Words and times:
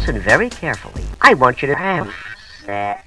listen 0.00 0.18
very 0.18 0.48
carefully. 0.48 1.04
I 1.20 1.34
want 1.34 1.60
you 1.60 1.68
to 1.68 1.74
have 1.74 2.10
sex. 2.64 3.06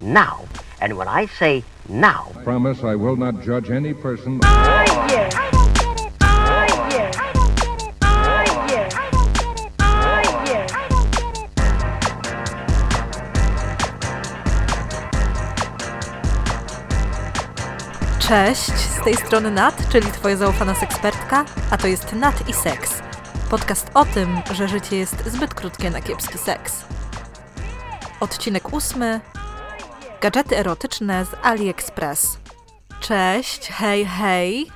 Now. 0.00 0.46
And 0.80 0.96
when 0.98 1.08
I 1.08 1.26
say 1.26 1.64
now, 1.88 2.30
Promise 2.44 2.82
I 2.82 2.94
will 2.94 3.16
not 3.16 3.42
judge 3.42 3.70
any 3.70 3.94
person. 3.94 4.40
Oh, 4.42 5.43
Cześć, 18.28 18.72
z 18.72 19.04
tej 19.04 19.16
strony 19.16 19.50
Nat, 19.50 19.88
czyli 19.88 20.06
Twoja 20.06 20.36
zaufana 20.36 20.74
sekspertka, 20.74 21.44
a 21.70 21.76
to 21.76 21.86
jest 21.86 22.12
Nat 22.12 22.48
i 22.48 22.52
Seks. 22.52 23.02
Podcast 23.50 23.90
o 23.94 24.04
tym, 24.04 24.36
że 24.54 24.68
życie 24.68 24.96
jest 24.96 25.26
zbyt 25.26 25.54
krótkie 25.54 25.90
na 25.90 26.00
kiepski 26.00 26.38
seks. 26.38 26.84
Odcinek 28.20 28.72
ósmy. 28.72 29.20
Gadżety 30.20 30.58
erotyczne 30.58 31.24
z 31.24 31.28
AliExpress. 31.42 32.38
Cześć, 33.00 33.68
hej, 33.68 34.06
hej. 34.06 34.66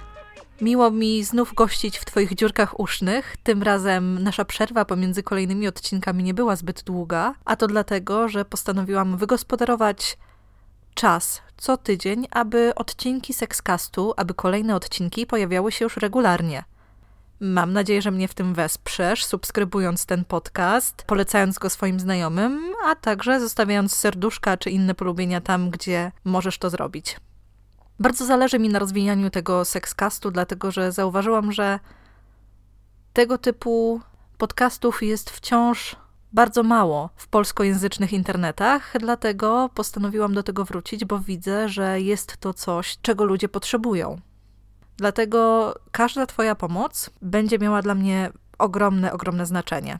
Miło 0.60 0.90
mi 0.90 1.24
znów 1.24 1.54
gościć 1.54 1.98
w 1.98 2.04
Twoich 2.04 2.34
dziurkach 2.34 2.80
usznych. 2.80 3.36
Tym 3.42 3.62
razem 3.62 4.22
nasza 4.22 4.44
przerwa 4.44 4.84
pomiędzy 4.84 5.22
kolejnymi 5.22 5.68
odcinkami 5.68 6.24
nie 6.24 6.34
była 6.34 6.56
zbyt 6.56 6.82
długa, 6.82 7.34
a 7.44 7.56
to 7.56 7.66
dlatego, 7.66 8.28
że 8.28 8.44
postanowiłam 8.44 9.16
wygospodarować 9.16 10.18
czas 10.94 11.42
co 11.58 11.76
tydzień, 11.76 12.26
aby 12.30 12.72
odcinki 12.74 13.34
Sexcastu, 13.34 14.14
aby 14.16 14.34
kolejne 14.34 14.76
odcinki 14.76 15.26
pojawiały 15.26 15.72
się 15.72 15.84
już 15.84 15.96
regularnie. 15.96 16.64
Mam 17.40 17.72
nadzieję, 17.72 18.02
że 18.02 18.10
mnie 18.10 18.28
w 18.28 18.34
tym 18.34 18.54
wesprzesz, 18.54 19.24
subskrybując 19.24 20.06
ten 20.06 20.24
podcast, 20.24 21.02
polecając 21.06 21.58
go 21.58 21.70
swoim 21.70 22.00
znajomym, 22.00 22.72
a 22.84 22.94
także 22.94 23.40
zostawiając 23.40 23.96
serduszka 23.96 24.56
czy 24.56 24.70
inne 24.70 24.94
polubienia 24.94 25.40
tam, 25.40 25.70
gdzie 25.70 26.12
możesz 26.24 26.58
to 26.58 26.70
zrobić. 26.70 27.16
Bardzo 28.00 28.26
zależy 28.26 28.58
mi 28.58 28.68
na 28.68 28.78
rozwijaniu 28.78 29.30
tego 29.30 29.64
Sexcastu, 29.64 30.30
dlatego 30.30 30.70
że 30.70 30.92
zauważyłam, 30.92 31.52
że 31.52 31.80
tego 33.12 33.38
typu 33.38 34.00
podcastów 34.38 35.02
jest 35.02 35.30
wciąż 35.30 35.96
bardzo 36.32 36.62
mało 36.62 37.10
w 37.16 37.28
polskojęzycznych 37.28 38.12
internetach, 38.12 38.92
dlatego 39.00 39.70
postanowiłam 39.74 40.34
do 40.34 40.42
tego 40.42 40.64
wrócić, 40.64 41.04
bo 41.04 41.18
widzę, 41.18 41.68
że 41.68 42.00
jest 42.00 42.36
to 42.36 42.54
coś, 42.54 42.98
czego 43.02 43.24
ludzie 43.24 43.48
potrzebują. 43.48 44.20
Dlatego 44.96 45.74
każda 45.90 46.26
Twoja 46.26 46.54
pomoc 46.54 47.10
będzie 47.22 47.58
miała 47.58 47.82
dla 47.82 47.94
mnie 47.94 48.30
ogromne, 48.58 49.12
ogromne 49.12 49.46
znaczenie. 49.46 49.98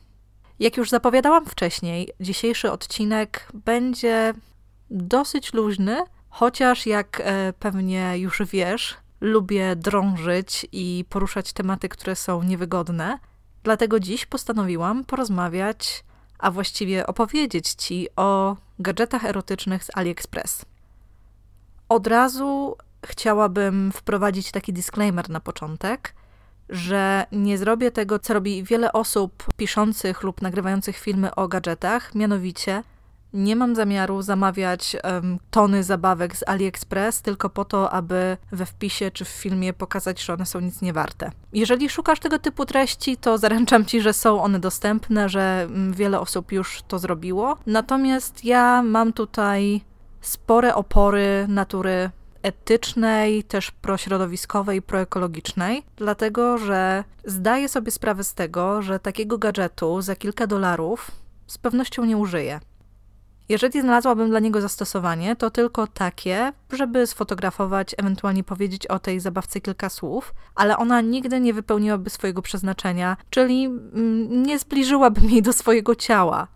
Jak 0.59 0.77
już 0.77 0.91
zapowiadałam 0.91 1.47
wcześniej, 1.47 2.13
dzisiejszy 2.21 2.73
odcinek 2.73 3.49
będzie 3.55 4.35
dosyć 4.91 5.55
luźny, 5.55 6.05
chociaż 6.29 6.87
jak 6.87 7.23
e, 7.25 7.53
pewnie 7.59 8.19
już 8.19 8.43
wiesz, 8.53 8.97
lubię 9.21 9.77
drążyć 9.77 10.67
i 10.73 11.05
poruszać 11.09 11.53
tematy, 11.53 11.89
które 11.89 12.17
są 12.17 12.43
niewygodne. 12.43 13.19
Dlatego 13.63 14.01
dziś 14.01 14.27
postanowiłam 14.27 15.05
porozmawiać 15.05 16.05
a 16.39 16.51
właściwie 16.51 17.07
opowiedzieć 17.07 17.69
Ci 17.69 18.09
o 18.17 18.57
gadżetach 18.79 19.25
erotycznych 19.25 19.85
z 19.85 19.91
AliExpress. 19.95 20.65
Od 21.89 22.07
razu 22.07 22.77
chciałabym 23.07 23.93
wprowadzić 23.93 24.51
taki 24.51 24.73
disclaimer 24.73 25.31
na 25.31 25.41
początek, 25.41 26.15
że 26.69 27.27
nie 27.33 27.59
zrobię 27.59 27.91
tego, 27.91 28.19
co 28.19 28.35
robi 28.35 28.65
wiele 28.65 28.93
osób 28.93 29.45
piszących 29.57 30.23
lub 30.23 30.43
nagrywających 30.43 30.99
filmy 30.99 31.35
o 31.35 31.49
gadżetach, 31.49 32.15
mianowicie 32.15 32.83
nie 33.33 33.57
mam 33.57 33.75
zamiaru 33.75 34.23
zamawiać 34.23 34.97
um, 35.05 35.39
tony 35.51 35.85
zabawek 35.85 36.37
z 36.37 36.49
AliExpress 36.49 37.23
tylko 37.23 37.51
po 37.51 37.65
to, 37.65 37.91
aby 37.91 38.37
we 38.53 38.67
wpisie 38.67 39.11
czy 39.11 39.25
w 39.25 39.29
filmie 39.29 39.73
pokazać, 39.73 40.23
że 40.23 40.33
one 40.35 40.47
są 40.47 40.61
nic 40.61 40.83
nie 40.83 40.93
warte. 40.93 41.31
Jeżeli 41.53 41.89
szukasz 41.89 42.21
tego 42.21 42.39
typu 42.39 42.67
treści, 42.67 43.17
to 43.17 43.39
zaręczam 43.39 43.85
ci, 43.85 44.01
że 44.01 44.13
są 44.13 44.43
one 44.43 44.59
dostępne, 44.59 45.29
że 45.29 45.67
um, 45.71 45.93
wiele 45.93 46.21
osób 46.21 46.53
już 46.53 46.83
to 46.89 46.99
zrobiło. 46.99 47.57
Natomiast 47.67 48.45
ja 48.45 48.83
mam 48.83 49.13
tutaj 49.13 49.81
spore 50.21 50.75
opory 50.75 51.47
natury 51.49 52.11
etycznej, 52.43 53.45
też 53.45 53.71
prośrodowiskowej, 53.71 54.83
proekologicznej, 54.83 55.83
dlatego 55.97 56.59
że 56.59 57.05
zdaję 57.25 57.69
sobie 57.69 57.91
sprawę 57.91 58.25
z 58.25 58.35
tego, 58.35 58.83
że 58.83 58.99
takiego 58.99 59.39
gadżetu 59.39 60.03
za 60.03 60.17
kilka 60.17 60.47
dolarów 60.47 61.11
z 61.47 61.59
pewnością 61.59 62.05
nie 62.05 62.17
użyję. 62.17 62.61
Jeżeli 63.49 63.81
znalazłabym 63.81 64.29
dla 64.29 64.41
niego 64.41 64.61
zastosowanie, 64.61 65.37
to 65.37 65.51
tylko 65.51 65.87
takie, 65.87 66.53
żeby 66.73 67.07
sfotografować, 67.07 67.95
ewentualnie 67.99 68.45
powiedzieć 68.45 68.87
o 68.87 68.99
tej 68.99 69.21
zabawce 69.21 69.61
kilka 69.61 69.89
słów, 69.89 70.35
ale 70.55 70.77
ona 70.77 71.01
nigdy 71.01 71.41
nie 71.41 71.55
wypełniłaby 71.55 72.11
swojego 72.11 72.43
przeznaczenia, 72.43 73.17
czyli 73.31 73.65
mm, 73.65 74.43
nie 74.43 74.59
zbliżyłaby 74.59 75.21
jej 75.27 75.43
do 75.43 75.53
swojego 75.53 75.95
ciała. 75.95 76.49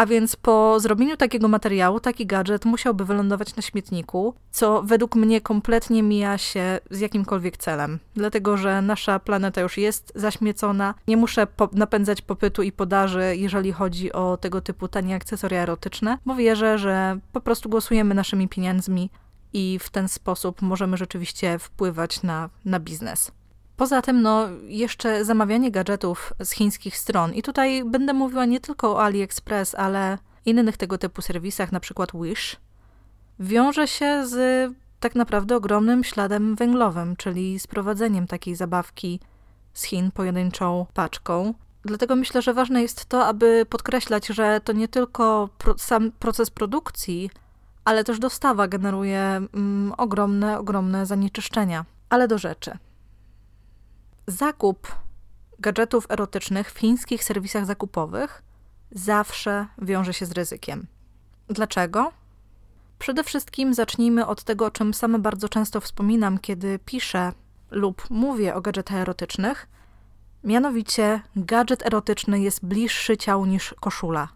A 0.00 0.06
więc 0.06 0.36
po 0.36 0.80
zrobieniu 0.80 1.16
takiego 1.16 1.48
materiału, 1.48 2.00
taki 2.00 2.26
gadżet 2.26 2.64
musiałby 2.64 3.04
wylądować 3.04 3.56
na 3.56 3.62
śmietniku, 3.62 4.34
co 4.50 4.82
według 4.82 5.16
mnie 5.16 5.40
kompletnie 5.40 6.02
mija 6.02 6.38
się 6.38 6.78
z 6.90 7.00
jakimkolwiek 7.00 7.56
celem. 7.56 7.98
Dlatego, 8.14 8.56
że 8.56 8.82
nasza 8.82 9.18
planeta 9.18 9.60
już 9.60 9.78
jest 9.78 10.12
zaśmiecona, 10.14 10.94
nie 11.08 11.16
muszę 11.16 11.46
po 11.46 11.68
napędzać 11.72 12.22
popytu 12.22 12.62
i 12.62 12.72
podaży, 12.72 13.36
jeżeli 13.36 13.72
chodzi 13.72 14.12
o 14.12 14.36
tego 14.36 14.60
typu 14.60 14.88
tanie 14.88 15.14
akcesoria 15.14 15.62
erotyczne, 15.62 16.18
bo 16.26 16.34
wierzę, 16.34 16.78
że 16.78 17.18
po 17.32 17.40
prostu 17.40 17.68
głosujemy 17.68 18.14
naszymi 18.14 18.48
pieniędzmi 18.48 19.10
i 19.52 19.78
w 19.78 19.90
ten 19.90 20.08
sposób 20.08 20.62
możemy 20.62 20.96
rzeczywiście 20.96 21.58
wpływać 21.58 22.22
na, 22.22 22.50
na 22.64 22.80
biznes. 22.80 23.32
Poza 23.80 24.02
tym, 24.02 24.22
no, 24.22 24.48
jeszcze 24.68 25.24
zamawianie 25.24 25.70
gadżetów 25.70 26.32
z 26.44 26.50
chińskich 26.50 26.96
stron. 26.96 27.34
I 27.34 27.42
tutaj 27.42 27.84
będę 27.84 28.12
mówiła 28.12 28.44
nie 28.44 28.60
tylko 28.60 28.92
o 28.92 29.04
AliExpress, 29.04 29.74
ale 29.74 30.18
innych 30.46 30.76
tego 30.76 30.98
typu 30.98 31.22
serwisach, 31.22 31.72
na 31.72 31.80
przykład 31.80 32.10
Wish, 32.14 32.56
wiąże 33.38 33.88
się 33.88 34.26
z 34.26 34.70
tak 35.00 35.14
naprawdę 35.14 35.56
ogromnym 35.56 36.04
śladem 36.04 36.56
węglowym, 36.56 37.16
czyli 37.16 37.58
sprowadzeniem 37.58 38.26
takiej 38.26 38.56
zabawki 38.56 39.20
z 39.72 39.82
Chin 39.82 40.10
pojedynczą 40.10 40.86
paczką. 40.94 41.54
Dlatego 41.84 42.16
myślę, 42.16 42.42
że 42.42 42.54
ważne 42.54 42.82
jest 42.82 43.06
to, 43.06 43.26
aby 43.26 43.66
podkreślać, 43.68 44.26
że 44.26 44.60
to 44.64 44.72
nie 44.72 44.88
tylko 44.88 45.48
pro, 45.58 45.78
sam 45.78 46.12
proces 46.12 46.50
produkcji, 46.50 47.30
ale 47.84 48.04
też 48.04 48.18
dostawa 48.18 48.68
generuje 48.68 49.20
mm, 49.20 49.92
ogromne, 49.98 50.58
ogromne 50.58 51.06
zanieczyszczenia. 51.06 51.84
Ale 52.10 52.28
do 52.28 52.38
rzeczy. 52.38 52.78
Zakup 54.26 54.94
gadżetów 55.58 56.06
erotycznych 56.10 56.72
w 56.72 56.78
chińskich 56.78 57.24
serwisach 57.24 57.66
zakupowych 57.66 58.42
zawsze 58.92 59.66
wiąże 59.82 60.14
się 60.14 60.26
z 60.26 60.32
ryzykiem. 60.32 60.86
Dlaczego? 61.48 62.12
Przede 62.98 63.24
wszystkim 63.24 63.74
zacznijmy 63.74 64.26
od 64.26 64.44
tego, 64.44 64.66
o 64.66 64.70
czym 64.70 64.94
sama 64.94 65.18
bardzo 65.18 65.48
często 65.48 65.80
wspominam, 65.80 66.38
kiedy 66.38 66.78
piszę 66.78 67.32
lub 67.70 68.10
mówię 68.10 68.54
o 68.54 68.60
gadżetach 68.60 68.96
erotycznych. 68.96 69.68
Mianowicie, 70.44 71.20
gadżet 71.36 71.86
erotyczny 71.86 72.40
jest 72.40 72.64
bliższy 72.64 73.16
ciału 73.16 73.46
niż 73.46 73.74
koszula. 73.80 74.28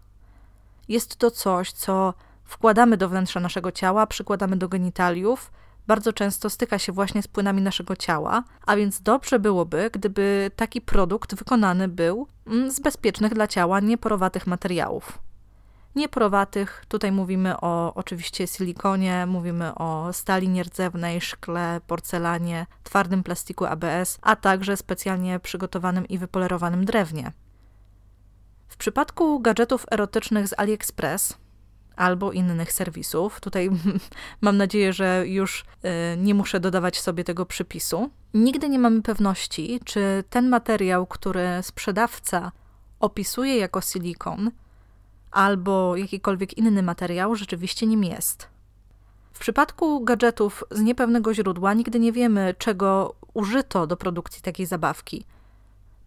Jest 0.87 1.15
to 1.15 1.31
coś, 1.31 1.71
co 1.71 2.13
wkładamy 2.43 2.97
do 2.97 3.09
wnętrza 3.09 3.39
naszego 3.39 3.71
ciała, 3.71 4.07
przykładamy 4.07 4.57
do 4.57 4.69
genitaliów 4.69 5.51
bardzo 5.87 6.13
często 6.13 6.49
styka 6.49 6.79
się 6.79 6.91
właśnie 6.91 7.21
z 7.21 7.27
płynami 7.27 7.61
naszego 7.61 7.95
ciała, 7.95 8.43
a 8.65 8.75
więc 8.75 9.01
dobrze 9.01 9.39
byłoby, 9.39 9.89
gdyby 9.93 10.51
taki 10.55 10.81
produkt 10.81 11.35
wykonany 11.35 11.87
był 11.87 12.27
mm, 12.47 12.71
z 12.71 12.79
bezpiecznych 12.79 13.33
dla 13.33 13.47
ciała, 13.47 13.79
nieporowatych 13.79 14.47
materiałów. 14.47 15.19
Nieporowatych, 15.95 16.85
tutaj 16.87 17.11
mówimy 17.11 17.61
o 17.61 17.93
oczywiście 17.93 18.47
silikonie, 18.47 19.25
mówimy 19.25 19.75
o 19.75 20.13
stali 20.13 20.49
nierdzewnej, 20.49 21.21
szkle, 21.21 21.81
porcelanie, 21.87 22.65
twardym 22.83 23.23
plastiku 23.23 23.65
ABS, 23.65 24.19
a 24.21 24.35
także 24.35 24.77
specjalnie 24.77 25.39
przygotowanym 25.39 26.07
i 26.07 26.17
wypolerowanym 26.17 26.85
drewnie. 26.85 27.31
W 28.67 28.77
przypadku 28.77 29.39
gadżetów 29.39 29.85
erotycznych 29.91 30.47
z 30.47 30.53
AliExpress 30.57 31.37
albo 31.95 32.31
innych 32.31 32.73
serwisów. 32.73 33.39
Tutaj 33.39 33.69
mam 34.41 34.57
nadzieję, 34.57 34.93
że 34.93 35.23
już 35.27 35.61
y, 35.61 36.17
nie 36.17 36.33
muszę 36.33 36.59
dodawać 36.59 36.99
sobie 36.99 37.23
tego 37.23 37.45
przypisu. 37.45 38.09
Nigdy 38.33 38.69
nie 38.69 38.79
mamy 38.79 39.01
pewności, 39.01 39.79
czy 39.85 40.23
ten 40.29 40.49
materiał, 40.49 41.07
który 41.07 41.47
sprzedawca 41.61 42.51
opisuje 42.99 43.57
jako 43.57 43.81
silikon, 43.81 44.51
albo 45.31 45.95
jakikolwiek 45.95 46.57
inny 46.57 46.83
materiał, 46.83 47.35
rzeczywiście 47.35 47.87
nim 47.87 48.03
jest. 48.03 48.47
W 49.33 49.39
przypadku 49.39 50.03
gadżetów 50.03 50.63
z 50.71 50.81
niepewnego 50.81 51.33
źródła 51.33 51.73
nigdy 51.73 51.99
nie 51.99 52.11
wiemy, 52.11 52.55
czego 52.57 53.15
użyto 53.33 53.87
do 53.87 53.97
produkcji 53.97 54.41
takiej 54.41 54.65
zabawki. 54.65 55.25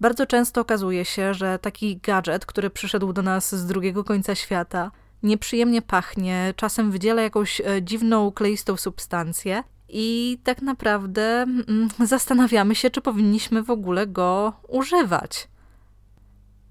Bardzo 0.00 0.26
często 0.26 0.60
okazuje 0.60 1.04
się, 1.04 1.34
że 1.34 1.58
taki 1.58 1.96
gadżet, 1.96 2.46
który 2.46 2.70
przyszedł 2.70 3.12
do 3.12 3.22
nas 3.22 3.54
z 3.54 3.66
drugiego 3.66 4.04
końca 4.04 4.34
świata, 4.34 4.90
nieprzyjemnie 5.22 5.82
pachnie, 5.82 6.54
czasem 6.56 6.90
wydziela 6.90 7.22
jakąś 7.22 7.60
e, 7.60 7.82
dziwną, 7.82 8.32
kleistą 8.32 8.76
substancję 8.76 9.62
i 9.88 10.38
tak 10.44 10.62
naprawdę 10.62 11.22
mm, 11.42 11.88
zastanawiamy 12.04 12.74
się, 12.74 12.90
czy 12.90 13.00
powinniśmy 13.00 13.62
w 13.62 13.70
ogóle 13.70 14.06
go 14.06 14.52
używać. 14.68 15.48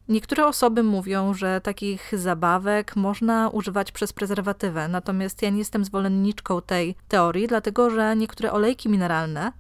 Niektóre 0.10 0.48
osoby 0.48 0.84
mówią, 0.84 1.34
że 1.34 1.62
takich 1.62 2.12
zabawek 2.14 2.96
można 2.96 3.50
używać 3.50 3.92
przez 3.92 4.14
prezerwatywę, 4.14 4.88
natomiast 4.88 5.42
ja 5.42 5.50
nie 5.50 5.58
jestem 5.58 5.86
zwolenniczką 5.86 6.62
tej 6.62 6.96
teorii, 7.08 7.48
dlatego 7.48 7.90
że 7.90 8.16
niektóre 8.16 8.52
olejki 8.52 8.90
mineralne, 8.90 9.52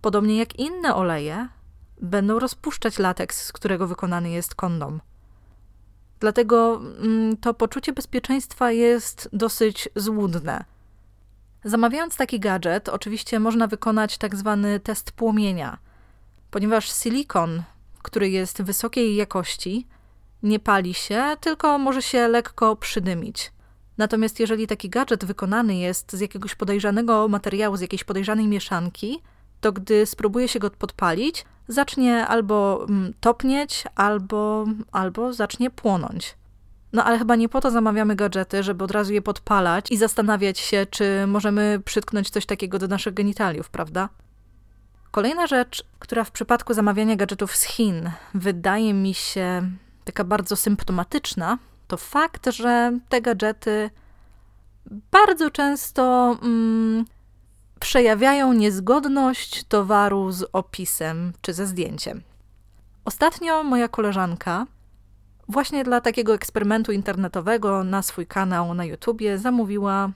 podobnie 0.00 0.38
jak 0.38 0.58
inne 0.58 0.94
oleje, 0.94 1.48
będą 2.00 2.38
rozpuszczać 2.38 2.98
lateks, 2.98 3.44
z 3.44 3.52
którego 3.52 3.86
wykonany 3.86 4.30
jest 4.30 4.54
kondom. 4.54 5.00
Dlatego 6.20 6.80
mm, 7.02 7.36
to 7.36 7.54
poczucie 7.54 7.92
bezpieczeństwa 7.92 8.72
jest 8.72 9.28
dosyć 9.32 9.88
złudne. 9.96 10.64
Zamawiając 11.64 12.16
taki 12.16 12.40
gadżet, 12.40 12.88
oczywiście 12.88 13.40
można 13.40 13.66
wykonać 13.66 14.18
tak 14.18 14.36
zwany 14.36 14.80
test 14.80 15.12
płomienia, 15.12 15.78
ponieważ 16.50 16.92
silikon, 16.92 17.62
który 18.02 18.30
jest 18.30 18.62
wysokiej 18.62 19.16
jakości, 19.16 19.86
nie 20.42 20.58
pali 20.58 20.94
się, 20.94 21.36
tylko 21.40 21.78
może 21.78 22.02
się 22.02 22.28
lekko 22.28 22.76
przydymić. 22.76 23.52
Natomiast 23.98 24.40
jeżeli 24.40 24.66
taki 24.66 24.90
gadżet 24.90 25.24
wykonany 25.24 25.76
jest 25.76 26.12
z 26.12 26.20
jakiegoś 26.20 26.54
podejrzanego 26.54 27.28
materiału, 27.28 27.76
z 27.76 27.80
jakiejś 27.80 28.04
podejrzanej 28.04 28.46
mieszanki, 28.46 29.22
to 29.60 29.72
gdy 29.72 30.06
spróbuje 30.06 30.48
się 30.48 30.58
go 30.58 30.70
podpalić, 30.70 31.44
zacznie 31.70 32.26
albo 32.26 32.86
mm, 32.88 33.12
topnieć, 33.20 33.84
albo, 33.94 34.66
albo 34.92 35.32
zacznie 35.32 35.70
płonąć. 35.70 36.36
No 36.92 37.04
ale 37.04 37.18
chyba 37.18 37.36
nie 37.36 37.48
po 37.48 37.60
to 37.60 37.70
zamawiamy 37.70 38.16
gadżety, 38.16 38.62
żeby 38.62 38.84
od 38.84 38.90
razu 38.90 39.12
je 39.12 39.22
podpalać 39.22 39.90
i 39.90 39.96
zastanawiać 39.96 40.58
się, 40.58 40.86
czy 40.90 41.26
możemy 41.26 41.80
przytknąć 41.84 42.30
coś 42.30 42.46
takiego 42.46 42.78
do 42.78 42.88
naszych 42.88 43.14
genitaliów, 43.14 43.70
prawda? 43.70 44.08
Kolejna 45.10 45.46
rzecz, 45.46 45.84
która 45.98 46.24
w 46.24 46.30
przypadku 46.30 46.74
zamawiania 46.74 47.16
gadżetów 47.16 47.56
z 47.56 47.62
Chin 47.62 48.10
wydaje 48.34 48.94
mi 48.94 49.14
się 49.14 49.70
taka 50.04 50.24
bardzo 50.24 50.56
symptomatyczna, 50.56 51.58
to 51.88 51.96
fakt, 51.96 52.52
że 52.52 52.98
te 53.08 53.20
gadżety 53.20 53.90
bardzo 55.10 55.50
często 55.50 56.36
mm, 56.42 57.04
przejawiają 57.80 58.52
niezgodność 58.52 59.64
towaru 59.64 60.32
z 60.32 60.44
opisem 60.52 61.32
czy 61.40 61.52
ze 61.52 61.66
zdjęciem. 61.66 62.22
Ostatnio 63.04 63.62
moja 63.62 63.88
koleżanka 63.88 64.66
właśnie 65.48 65.84
dla 65.84 66.00
takiego 66.00 66.34
eksperymentu 66.34 66.92
internetowego 66.92 67.84
na 67.84 68.02
swój 68.02 68.26
kanał 68.26 68.74
na 68.74 68.84
YouTubie 68.84 69.38
zamówiła 69.38 70.10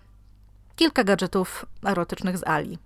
kilka 0.76 1.04
gadżetów 1.04 1.66
erotycznych 1.86 2.38
z 2.38 2.46
Ali. 2.46 2.78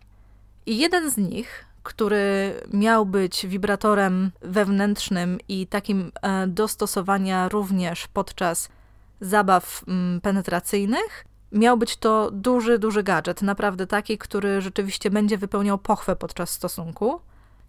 I 0.67 0.79
jeden 0.79 1.11
z 1.11 1.17
nich, 1.17 1.65
który 1.83 2.55
miał 2.73 3.07
być 3.07 3.47
wibratorem 3.47 4.31
wewnętrznym 4.43 5.39
i 5.49 5.67
takim 5.67 6.13
e, 6.23 6.47
dostosowania 6.47 7.49
również 7.49 8.09
podczas 8.09 8.69
zabaw 9.21 9.83
mm, 9.89 10.21
penetracyjnych, 10.21 11.25
miał 11.53 11.77
być 11.77 11.97
to 11.97 12.31
duży, 12.31 12.79
duży 12.79 13.03
gadżet, 13.03 13.43
naprawdę 13.43 13.87
taki, 13.87 14.19
który 14.19 14.61
rzeczywiście 14.61 15.11
będzie 15.11 15.39
wypełniał 15.39 15.79
pochwę 15.79 16.17
podczas 16.17 16.51
stosunku. 16.51 17.21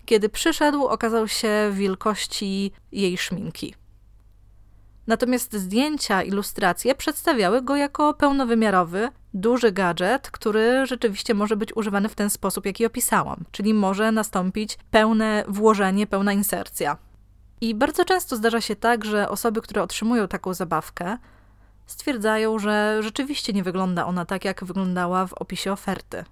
Kiedy 0.06 0.30
przyszedł, 0.30 0.86
okazał 0.86 1.28
się 1.28 1.72
wielkości 1.74 2.72
jej 2.92 3.18
szminki. 3.18 3.76
Natomiast 5.08 5.54
zdjęcia, 5.54 6.24
ilustracje 6.24 6.96
przedstawiały 6.96 7.62
go 7.62 7.76
jako 7.76 8.14
pełnowymiarowy, 8.14 9.10
duży 9.34 9.72
gadżet, 9.72 10.32
który 10.32 10.86
rzeczywiście 10.86 11.34
może 11.34 11.56
być 11.56 11.76
używany 11.76 12.10
w 12.10 12.16
ten 12.16 12.30
sposób, 12.30 12.66
jaki 12.66 12.86
opisałam, 12.86 13.44
czyli 13.52 13.74
może 13.74 14.12
nastąpić 14.12 14.78
pełne 14.92 15.44
włożenie, 15.48 16.08
pełna 16.08 16.34
insercja. 16.34 16.98
I 17.62 17.76
bardzo 17.76 18.06
często 18.06 18.36
zdarza 18.36 18.62
się 18.62 18.76
tak, 18.76 19.06
że 19.06 19.30
osoby, 19.30 19.62
które 19.62 19.84
otrzymują 19.84 20.28
taką 20.28 20.54
zabawkę, 20.54 21.18
stwierdzają, 21.92 22.60
że 22.60 23.00
rzeczywiście 23.04 23.54
nie 23.54 23.64
wygląda 23.64 24.06
ona 24.06 24.26
tak, 24.26 24.46
jak 24.46 24.64
wyglądała 24.66 25.28
w 25.28 25.34
opisie 25.34 25.72
oferty. 25.72 26.24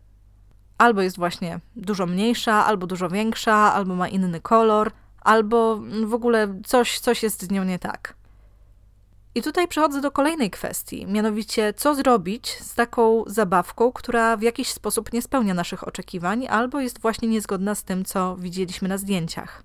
Albo 0.78 1.02
jest 1.02 1.18
właśnie 1.18 1.60
dużo 1.76 2.06
mniejsza, 2.06 2.66
albo 2.66 2.88
dużo 2.88 3.10
większa, 3.10 3.56
albo 3.74 3.96
ma 3.96 4.08
inny 4.08 4.42
kolor, 4.42 4.92
albo 5.22 5.80
w 6.06 6.14
ogóle 6.14 6.62
coś, 6.66 7.00
coś 7.00 7.24
jest 7.24 7.44
z 7.44 7.52
nią 7.52 7.64
nie 7.64 7.80
tak. 7.80 8.14
I 9.36 9.42
tutaj 9.42 9.68
przechodzę 9.68 10.02
do 10.02 10.12
kolejnej 10.12 10.50
kwestii, 10.50 11.06
mianowicie 11.08 11.74
co 11.74 11.96
zrobić 11.96 12.50
z 12.50 12.76
taką 12.76 13.24
zabawką, 13.28 13.92
która 13.92 14.38
w 14.38 14.42
jakiś 14.42 14.68
sposób 14.68 15.14
nie 15.14 15.22
spełnia 15.22 15.54
naszych 15.54 15.88
oczekiwań 15.88 16.48
albo 16.48 16.80
jest 16.80 17.02
właśnie 17.02 17.28
niezgodna 17.28 17.76
z 17.76 17.84
tym, 17.84 18.06
co 18.06 18.36
widzieliśmy 18.38 18.88
na 18.88 18.98
zdjęciach. 18.98 19.64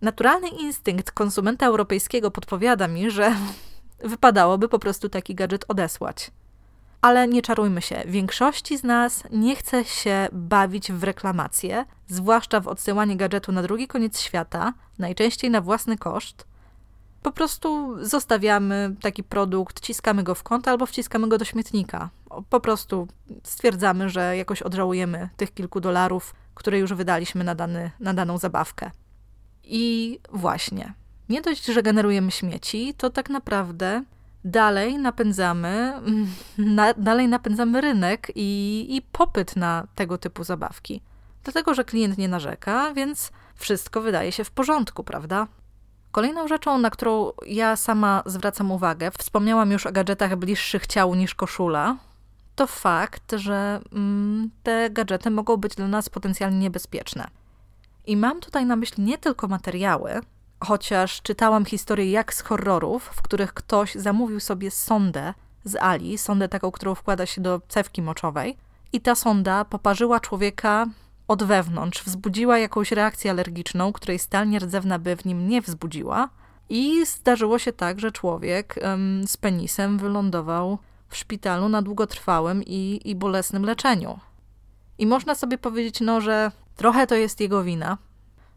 Naturalny 0.00 0.48
instynkt 0.48 1.10
konsumenta 1.10 1.66
europejskiego 1.66 2.30
podpowiada 2.30 2.88
mi, 2.88 3.10
że 3.10 3.36
wypadałoby 4.04 4.68
po 4.68 4.78
prostu 4.78 5.08
taki 5.08 5.34
gadżet 5.34 5.64
odesłać. 5.68 6.30
Ale 7.02 7.28
nie 7.28 7.42
czarujmy 7.42 7.82
się, 7.82 8.02
większości 8.06 8.78
z 8.78 8.84
nas 8.84 9.24
nie 9.30 9.56
chce 9.56 9.84
się 9.84 10.28
bawić 10.32 10.92
w 10.92 11.04
reklamację, 11.04 11.84
zwłaszcza 12.08 12.60
w 12.60 12.68
odsyłanie 12.68 13.16
gadżetu 13.16 13.52
na 13.52 13.62
drugi 13.62 13.88
koniec 13.88 14.20
świata, 14.20 14.74
najczęściej 14.98 15.50
na 15.50 15.60
własny 15.60 15.98
koszt. 15.98 16.44
Po 17.22 17.32
prostu 17.32 17.96
zostawiamy 18.06 18.94
taki 19.00 19.22
produkt, 19.24 19.80
ciskamy 19.80 20.22
go 20.22 20.34
w 20.34 20.42
kąt 20.42 20.68
albo 20.68 20.86
wciskamy 20.86 21.28
go 21.28 21.38
do 21.38 21.44
śmietnika. 21.44 22.10
Po 22.50 22.60
prostu 22.60 23.08
stwierdzamy, 23.42 24.08
że 24.08 24.36
jakoś 24.36 24.62
odżałujemy 24.62 25.28
tych 25.36 25.54
kilku 25.54 25.80
dolarów, 25.80 26.34
które 26.54 26.78
już 26.78 26.94
wydaliśmy 26.94 27.44
na, 27.44 27.54
dany, 27.54 27.90
na 28.00 28.14
daną 28.14 28.38
zabawkę. 28.38 28.90
I 29.64 30.18
właśnie, 30.32 30.94
nie 31.30 31.42
dość, 31.42 31.64
że 31.64 31.82
generujemy 31.82 32.30
śmieci, 32.30 32.94
to 32.96 33.10
tak 33.10 33.30
naprawdę 33.30 34.02
dalej 34.44 34.98
napędzamy, 34.98 35.92
na, 36.58 36.94
dalej 36.94 37.28
napędzamy 37.28 37.80
rynek 37.80 38.32
i, 38.34 38.86
i 38.96 39.02
popyt 39.02 39.56
na 39.56 39.86
tego 39.94 40.18
typu 40.18 40.44
zabawki. 40.44 41.02
Dlatego, 41.44 41.74
że 41.74 41.84
klient 41.84 42.18
nie 42.18 42.28
narzeka, 42.28 42.94
więc 42.94 43.32
wszystko 43.54 44.00
wydaje 44.00 44.32
się 44.32 44.44
w 44.44 44.50
porządku, 44.50 45.04
prawda? 45.04 45.46
Kolejną 46.12 46.48
rzeczą, 46.48 46.78
na 46.78 46.90
którą 46.90 47.32
ja 47.46 47.76
sama 47.76 48.22
zwracam 48.26 48.70
uwagę, 48.70 49.10
wspomniałam 49.18 49.70
już 49.70 49.86
o 49.86 49.92
gadżetach 49.92 50.36
bliższych 50.36 50.86
ciału 50.86 51.14
niż 51.14 51.34
koszula, 51.34 51.96
to 52.56 52.66
fakt, 52.66 53.32
że 53.36 53.80
mm, 53.92 54.50
te 54.62 54.90
gadżety 54.90 55.30
mogą 55.30 55.56
być 55.56 55.74
dla 55.74 55.88
nas 55.88 56.08
potencjalnie 56.08 56.58
niebezpieczne. 56.58 57.28
I 58.06 58.16
mam 58.16 58.40
tutaj 58.40 58.66
na 58.66 58.76
myśli 58.76 59.04
nie 59.04 59.18
tylko 59.18 59.48
materiały, 59.48 60.20
chociaż 60.64 61.22
czytałam 61.22 61.64
historię 61.64 62.10
jak 62.10 62.34
z 62.34 62.40
horrorów, 62.40 63.04
w 63.04 63.22
których 63.22 63.54
ktoś 63.54 63.94
zamówił 63.94 64.40
sobie 64.40 64.70
sondę 64.70 65.34
z 65.64 65.76
Ali, 65.76 66.18
sondę 66.18 66.48
taką, 66.48 66.70
którą 66.70 66.94
wkłada 66.94 67.26
się 67.26 67.40
do 67.40 67.60
cewki 67.68 68.02
moczowej, 68.02 68.56
i 68.92 69.00
ta 69.00 69.14
sonda 69.14 69.64
poparzyła 69.64 70.20
człowieka 70.20 70.86
od 71.28 71.42
wewnątrz, 71.42 72.04
wzbudziła 72.04 72.58
jakąś 72.58 72.92
reakcję 72.92 73.30
alergiczną, 73.30 73.92
której 73.92 74.18
stal 74.18 74.48
nierdzewna 74.48 74.98
by 74.98 75.16
w 75.16 75.24
nim 75.24 75.48
nie 75.48 75.62
wzbudziła. 75.62 76.28
I 76.68 77.06
zdarzyło 77.06 77.58
się 77.58 77.72
tak, 77.72 78.00
że 78.00 78.12
człowiek 78.12 78.78
um, 78.82 79.22
z 79.26 79.36
penisem 79.36 79.98
wylądował 79.98 80.78
w 81.08 81.16
szpitalu 81.16 81.68
na 81.68 81.82
długotrwałym 81.82 82.62
i, 82.66 83.00
i 83.04 83.14
bolesnym 83.14 83.64
leczeniu. 83.64 84.18
I 84.98 85.06
można 85.06 85.34
sobie 85.34 85.58
powiedzieć, 85.58 86.00
no, 86.00 86.20
że 86.20 86.52
trochę 86.76 87.06
to 87.06 87.14
jest 87.14 87.40
jego 87.40 87.62
wina, 87.62 87.98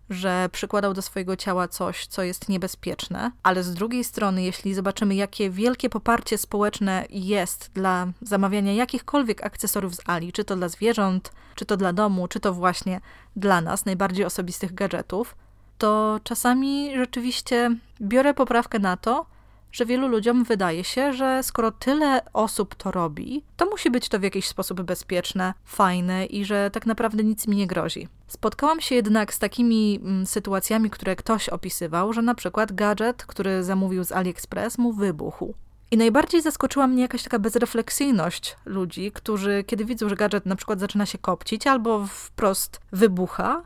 że 0.09 0.49
przykładał 0.51 0.93
do 0.93 1.01
swojego 1.01 1.35
ciała 1.35 1.67
coś, 1.67 2.07
co 2.07 2.23
jest 2.23 2.49
niebezpieczne, 2.49 3.31
ale 3.43 3.63
z 3.63 3.73
drugiej 3.73 4.03
strony, 4.03 4.43
jeśli 4.43 4.73
zobaczymy, 4.73 5.15
jakie 5.15 5.49
wielkie 5.49 5.89
poparcie 5.89 6.37
społeczne 6.37 7.05
jest 7.09 7.71
dla 7.73 8.07
zamawiania 8.21 8.73
jakichkolwiek 8.73 9.45
akcesoriów 9.45 9.95
z 9.95 10.01
Ali, 10.05 10.33
czy 10.33 10.43
to 10.43 10.55
dla 10.55 10.69
zwierząt, 10.69 11.31
czy 11.55 11.65
to 11.65 11.77
dla 11.77 11.93
domu, 11.93 12.27
czy 12.27 12.39
to 12.39 12.53
właśnie 12.53 13.01
dla 13.35 13.61
nas, 13.61 13.85
najbardziej 13.85 14.25
osobistych 14.25 14.73
gadżetów, 14.73 15.35
to 15.77 16.19
czasami 16.23 16.97
rzeczywiście 16.97 17.75
biorę 18.01 18.33
poprawkę 18.33 18.79
na 18.79 18.97
to, 18.97 19.25
że 19.71 19.85
wielu 19.85 20.07
ludziom 20.07 20.43
wydaje 20.43 20.83
się, 20.83 21.13
że 21.13 21.43
skoro 21.43 21.71
tyle 21.71 22.21
osób 22.33 22.75
to 22.75 22.91
robi, 22.91 23.43
to 23.57 23.65
musi 23.65 23.91
być 23.91 24.09
to 24.09 24.19
w 24.19 24.23
jakiś 24.23 24.47
sposób 24.47 24.81
bezpieczne, 24.81 25.53
fajne 25.65 26.25
i 26.25 26.45
że 26.45 26.71
tak 26.71 26.85
naprawdę 26.85 27.23
nic 27.23 27.47
mi 27.47 27.55
nie 27.55 27.67
grozi. 27.67 28.07
Spotkałam 28.33 28.81
się 28.81 28.95
jednak 28.95 29.33
z 29.33 29.39
takimi 29.39 29.99
mm, 30.03 30.25
sytuacjami, 30.25 30.89
które 30.89 31.15
ktoś 31.15 31.49
opisywał, 31.49 32.13
że 32.13 32.21
na 32.21 32.35
przykład 32.35 32.71
gadżet, 32.71 33.25
który 33.25 33.63
zamówił 33.63 34.03
z 34.03 34.11
AliExpress, 34.11 34.77
mu 34.77 34.93
wybuchł. 34.93 35.53
I 35.91 35.97
najbardziej 35.97 36.41
zaskoczyła 36.41 36.87
mnie 36.87 37.01
jakaś 37.01 37.23
taka 37.23 37.39
bezrefleksyjność 37.39 38.55
ludzi, 38.65 39.11
którzy 39.11 39.63
kiedy 39.67 39.85
widzą, 39.85 40.09
że 40.09 40.15
gadżet 40.15 40.45
na 40.45 40.55
przykład 40.55 40.79
zaczyna 40.79 41.05
się 41.05 41.17
kopcić 41.17 41.67
albo 41.67 42.07
wprost 42.07 42.81
wybucha, 42.91 43.63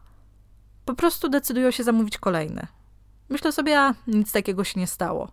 po 0.86 0.94
prostu 0.94 1.30
decydują 1.30 1.72
się 1.72 1.84
zamówić 1.84 2.18
kolejny. 2.18 2.68
Myślę 3.30 3.52
sobie, 3.52 3.80
a 3.80 3.94
nic 4.08 4.32
takiego 4.32 4.64
się 4.64 4.80
nie 4.80 4.88
stało. 4.88 5.32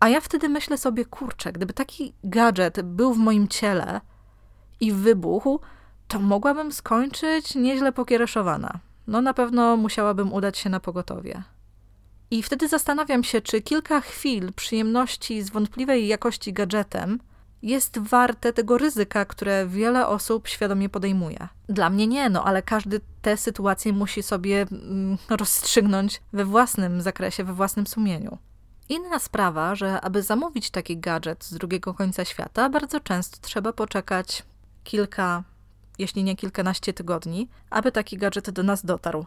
A 0.00 0.08
ja 0.08 0.20
wtedy 0.20 0.48
myślę 0.48 0.78
sobie, 0.78 1.04
kurczę, 1.04 1.52
gdyby 1.52 1.72
taki 1.72 2.14
gadżet 2.24 2.82
był 2.82 3.14
w 3.14 3.18
moim 3.18 3.48
ciele 3.48 4.00
i 4.80 4.92
wybuchł, 4.92 5.60
to 6.08 6.20
mogłabym 6.20 6.72
skończyć 6.72 7.54
nieźle 7.54 7.92
pokiereszowana. 7.92 8.78
No 9.06 9.22
na 9.22 9.34
pewno 9.34 9.76
musiałabym 9.76 10.32
udać 10.32 10.58
się 10.58 10.70
na 10.70 10.80
pogotowie. 10.80 11.42
I 12.30 12.42
wtedy 12.42 12.68
zastanawiam 12.68 13.24
się, 13.24 13.40
czy 13.40 13.62
kilka 13.62 14.00
chwil 14.00 14.52
przyjemności 14.52 15.42
z 15.42 15.50
wątpliwej 15.50 16.08
jakości 16.08 16.52
gadżetem 16.52 17.18
jest 17.62 17.98
warte 17.98 18.52
tego 18.52 18.78
ryzyka, 18.78 19.24
które 19.24 19.66
wiele 19.66 20.06
osób 20.06 20.48
świadomie 20.48 20.88
podejmuje. 20.88 21.48
Dla 21.68 21.90
mnie 21.90 22.06
nie, 22.06 22.30
no 22.30 22.44
ale 22.44 22.62
każdy 22.62 23.00
te 23.22 23.36
sytuacje 23.36 23.92
musi 23.92 24.22
sobie 24.22 24.66
mm, 24.72 25.18
rozstrzygnąć 25.30 26.22
we 26.32 26.44
własnym 26.44 27.02
zakresie, 27.02 27.44
we 27.44 27.52
własnym 27.52 27.86
sumieniu. 27.86 28.38
Inna 28.88 29.18
sprawa, 29.18 29.74
że 29.74 30.00
aby 30.00 30.22
zamówić 30.22 30.70
taki 30.70 30.98
gadżet 30.98 31.44
z 31.44 31.54
drugiego 31.54 31.94
końca 31.94 32.24
świata, 32.24 32.68
bardzo 32.68 33.00
często 33.00 33.38
trzeba 33.40 33.72
poczekać 33.72 34.42
kilka, 34.84 35.42
jeśli 35.98 36.24
nie 36.24 36.36
kilkanaście 36.36 36.92
tygodni, 36.92 37.48
aby 37.70 37.92
taki 37.92 38.16
gadżet 38.16 38.50
do 38.50 38.62
nas 38.62 38.84
dotarł. 38.84 39.26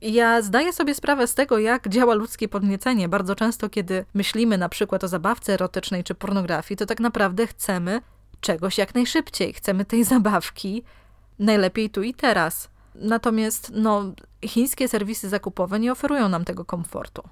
Ja 0.00 0.42
zdaję 0.42 0.72
sobie 0.72 0.94
sprawę 0.94 1.26
z 1.26 1.34
tego, 1.34 1.58
jak 1.58 1.88
działa 1.88 2.14
ludzkie 2.14 2.48
podniecenie. 2.48 3.08
Bardzo 3.08 3.34
często, 3.34 3.68
kiedy 3.68 4.04
myślimy 4.14 4.58
na 4.58 4.68
przykład 4.68 5.04
o 5.04 5.08
zabawce 5.08 5.54
erotycznej 5.54 6.04
czy 6.04 6.14
pornografii, 6.14 6.78
to 6.78 6.86
tak 6.86 7.00
naprawdę 7.00 7.46
chcemy 7.46 8.00
czegoś 8.40 8.78
jak 8.78 8.94
najszybciej. 8.94 9.52
Chcemy 9.52 9.84
tej 9.84 10.04
zabawki 10.14 10.82
najlepiej 11.38 11.90
tu 11.90 12.02
i 12.02 12.14
teraz. 12.14 12.70
Natomiast 12.94 13.72
no, 13.74 14.12
chińskie 14.44 14.88
serwisy 14.88 15.28
zakupowe 15.28 15.80
nie 15.80 15.92
oferują 15.92 16.28
nam 16.28 16.44
tego 16.44 16.64
komfortu. 16.64 17.22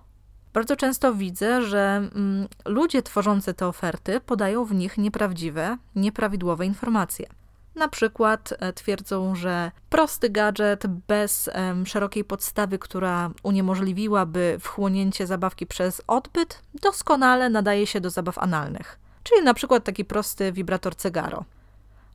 Bardzo 0.53 0.77
często 0.77 1.15
widzę, 1.15 1.63
że 1.63 2.09
mm, 2.15 2.49
ludzie 2.65 3.03
tworzący 3.03 3.55
te 3.55 3.67
oferty 3.67 4.21
podają 4.21 4.65
w 4.65 4.75
nich 4.75 4.99
nieprawdziwe, 4.99 5.79
nieprawidłowe 5.97 6.67
informacje. 6.67 7.27
Na 7.75 7.89
przykład 7.89 8.55
e, 8.59 8.73
twierdzą, 8.73 9.35
że 9.35 9.71
prosty 9.91 10.31
gadżet 10.31 10.87
bez 10.87 11.51
szerokiej 11.85 12.25
podstawy, 12.25 12.79
która 12.79 13.31
uniemożliwiłaby 13.43 14.57
wchłonięcie 14.61 15.27
zabawki 15.27 15.67
przez 15.67 16.03
odbyt, 16.07 16.63
doskonale 16.83 17.51
nadaje 17.51 17.87
się 17.87 18.01
do 18.01 18.11
zabaw 18.11 18.39
analnych. 18.39 18.99
Czyli 19.23 19.43
na 19.43 19.55
przykład 19.55 19.85
taki 19.85 20.05
prosty 20.05 20.53
wibrator 20.53 20.97
cygaro. 20.97 21.45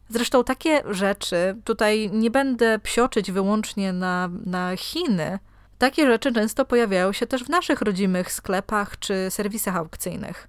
Zresztą 0.10 0.44
takie 0.44 0.84
rzeczy, 0.90 1.56
tutaj 1.64 2.10
nie 2.14 2.32
będę 2.32 2.80
psioczyć 2.80 3.32
wyłącznie 3.32 3.94
na, 3.94 4.30
na 4.46 4.78
Chiny, 4.78 5.40
takie 5.78 6.06
rzeczy 6.08 6.34
często 6.34 6.66
pojawiają 6.66 7.14
się 7.14 7.28
też 7.28 7.44
w 7.44 7.50
naszych 7.50 7.82
rodzimych 7.82 8.32
sklepach 8.32 9.00
czy 9.00 9.28
serwisach 9.30 9.76
aukcyjnych. 9.76 10.48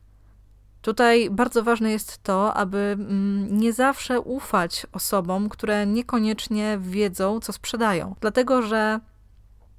Tutaj 0.82 1.30
bardzo 1.30 1.62
ważne 1.62 1.90
jest 1.90 2.22
to, 2.22 2.54
aby 2.54 2.78
mm, 2.78 3.58
nie 3.58 3.72
zawsze 3.72 4.20
ufać 4.20 4.86
osobom, 4.92 5.48
które 5.48 5.86
niekoniecznie 5.86 6.78
wiedzą, 6.80 7.40
co 7.40 7.52
sprzedają. 7.52 8.14
Dlatego, 8.20 8.62
że 8.62 9.00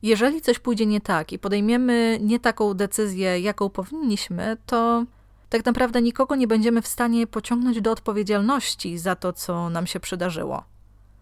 jeżeli 0.01 0.41
coś 0.41 0.59
pójdzie 0.59 0.85
nie 0.85 1.01
tak 1.01 1.33
i 1.33 1.39
podejmiemy 1.39 2.19
nie 2.21 2.39
taką 2.39 2.73
decyzję, 2.73 3.39
jaką 3.39 3.69
powinniśmy, 3.69 4.57
to 4.65 5.05
tak 5.49 5.65
naprawdę 5.65 6.01
nikogo 6.01 6.35
nie 6.35 6.47
będziemy 6.47 6.81
w 6.81 6.87
stanie 6.87 7.27
pociągnąć 7.27 7.81
do 7.81 7.91
odpowiedzialności 7.91 8.97
za 8.97 9.15
to, 9.15 9.33
co 9.33 9.69
nam 9.69 9.87
się 9.87 9.99
przydarzyło. 9.99 10.63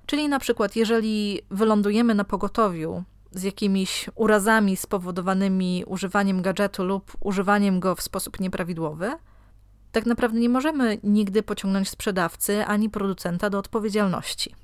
Czyli 0.06 0.30
na 0.30 0.40
przykład, 0.40 0.76
jeżeli 0.76 1.42
wylądujemy 1.52 2.16
na 2.16 2.24
pogotowiu 2.24 3.04
z 3.32 3.44
jakimiś 3.44 4.10
urazami 4.16 4.78
spowodowanymi 4.78 5.84
używaniem 5.88 6.42
gadżetu 6.42 6.84
lub 6.84 7.12
używaniem 7.20 7.80
go 7.80 7.96
w 7.96 8.02
sposób 8.02 8.40
nieprawidłowy, 8.40 9.12
tak 9.92 10.06
naprawdę 10.06 10.40
nie 10.40 10.50
możemy 10.50 10.98
nigdy 11.04 11.44
pociągnąć 11.44 11.90
sprzedawcy 11.90 12.66
ani 12.66 12.90
producenta 12.90 13.50
do 13.50 13.60
odpowiedzialności. 13.60 14.56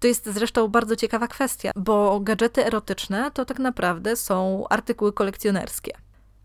To 0.00 0.06
jest 0.06 0.28
zresztą 0.32 0.68
bardzo 0.68 0.96
ciekawa 0.96 1.28
kwestia, 1.28 1.70
bo 1.76 2.20
gadżety 2.20 2.66
erotyczne 2.66 3.30
to 3.30 3.44
tak 3.44 3.58
naprawdę 3.58 4.16
są 4.16 4.64
artykuły 4.68 5.12
kolekcjonerskie. 5.12 5.92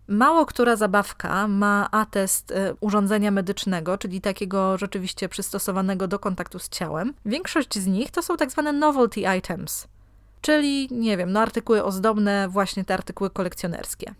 Mało 0.07 0.45
która 0.45 0.75
zabawka 0.75 1.47
ma 1.47 1.91
atest 1.91 2.51
e, 2.51 2.73
urządzenia 2.79 3.31
medycznego, 3.31 3.97
czyli 3.97 4.21
takiego 4.21 4.77
rzeczywiście 4.77 5.29
przystosowanego 5.29 6.07
do 6.07 6.19
kontaktu 6.19 6.59
z 6.59 6.69
ciałem. 6.69 7.13
Większość 7.25 7.79
z 7.79 7.87
nich 7.87 8.11
to 8.11 8.21
są 8.21 8.37
tak 8.37 8.51
zwane 8.51 8.73
novelty 8.73 9.21
items, 9.37 9.87
czyli 10.41 10.87
nie 10.91 11.17
wiem, 11.17 11.31
no 11.31 11.39
artykuły 11.39 11.83
ozdobne, 11.83 12.49
właśnie 12.49 12.85
te 12.85 12.93
artykuły 12.93 13.29
kolekcjonerskie. 13.29 14.13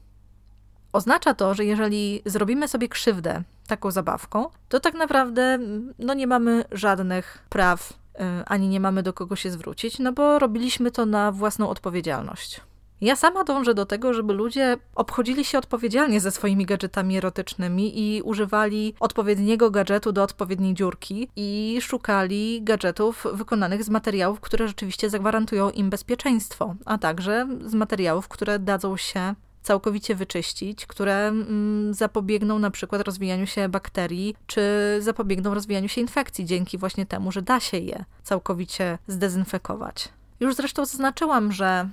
Oznacza 0.96 1.34
to, 1.34 1.54
że 1.54 1.66
jeżeli 1.66 2.22
zrobimy 2.26 2.68
sobie 2.68 2.90
krzywdę 2.90 3.44
taką 3.68 3.92
zabawką, 3.92 4.50
to 4.70 4.80
tak 4.80 4.94
naprawdę 4.94 5.60
no 6.00 6.14
nie 6.14 6.28
mamy 6.28 6.64
żadnych 6.72 7.46
praw, 7.50 7.90
y, 7.90 8.24
ani 8.46 8.68
nie 8.68 8.80
mamy 8.80 9.04
do 9.04 9.14
kogo 9.14 9.36
się 9.36 9.52
zwrócić, 9.52 10.00
no 10.00 10.14
bo 10.14 10.40
robiliśmy 10.40 10.92
to 10.92 11.06
na 11.06 11.32
własną 11.32 11.70
odpowiedzialność. 11.70 12.62
Ja 13.02 13.16
sama 13.16 13.44
dążę 13.44 13.74
do 13.74 13.86
tego, 13.86 14.14
żeby 14.14 14.34
ludzie 14.34 14.78
obchodzili 14.96 15.46
się 15.46 15.58
odpowiedzialnie 15.58 16.20
ze 16.20 16.32
swoimi 16.32 16.66
gadżetami 16.66 17.18
erotycznymi 17.18 18.00
i 18.00 18.22
używali 18.22 18.94
odpowiedniego 19.00 19.72
gadżetu 19.72 20.12
do 20.12 20.24
odpowiedniej 20.24 20.74
dziurki 20.74 21.30
i 21.36 21.78
szukali 21.82 22.62
gadżetów 22.64 23.28
wykonanych 23.34 23.84
z 23.84 23.90
materiałów, 23.90 24.40
które 24.40 24.68
rzeczywiście 24.68 25.10
zagwarantują 25.10 25.70
im 25.70 25.90
bezpieczeństwo, 25.90 26.76
a 26.86 26.98
także 26.98 27.48
z 27.66 27.74
materiałów, 27.74 28.28
które 28.28 28.60
dadzą 28.60 28.98
się 28.98 29.36
całkowicie 29.66 30.16
wyczyścić, 30.16 30.86
które 30.86 31.28
mm, 31.28 31.94
zapobiegną 31.94 32.60
na 32.60 32.72
przykład 32.72 33.02
rozwijaniu 33.02 33.48
się 33.48 33.70
bakterii, 33.70 34.36
czy 34.48 34.62
zapobiegną 35.00 35.54
rozwijaniu 35.54 35.90
się 35.90 36.02
infekcji 36.02 36.46
dzięki 36.46 36.78
właśnie 36.78 37.06
temu, 37.06 37.32
że 37.32 37.42
da 37.42 37.60
się 37.60 37.78
je 37.78 38.06
całkowicie 38.24 38.98
zdezynfekować. 39.08 40.10
Już 40.40 40.56
zresztą 40.56 40.86
zaznaczyłam, 40.86 41.52
że 41.52 41.90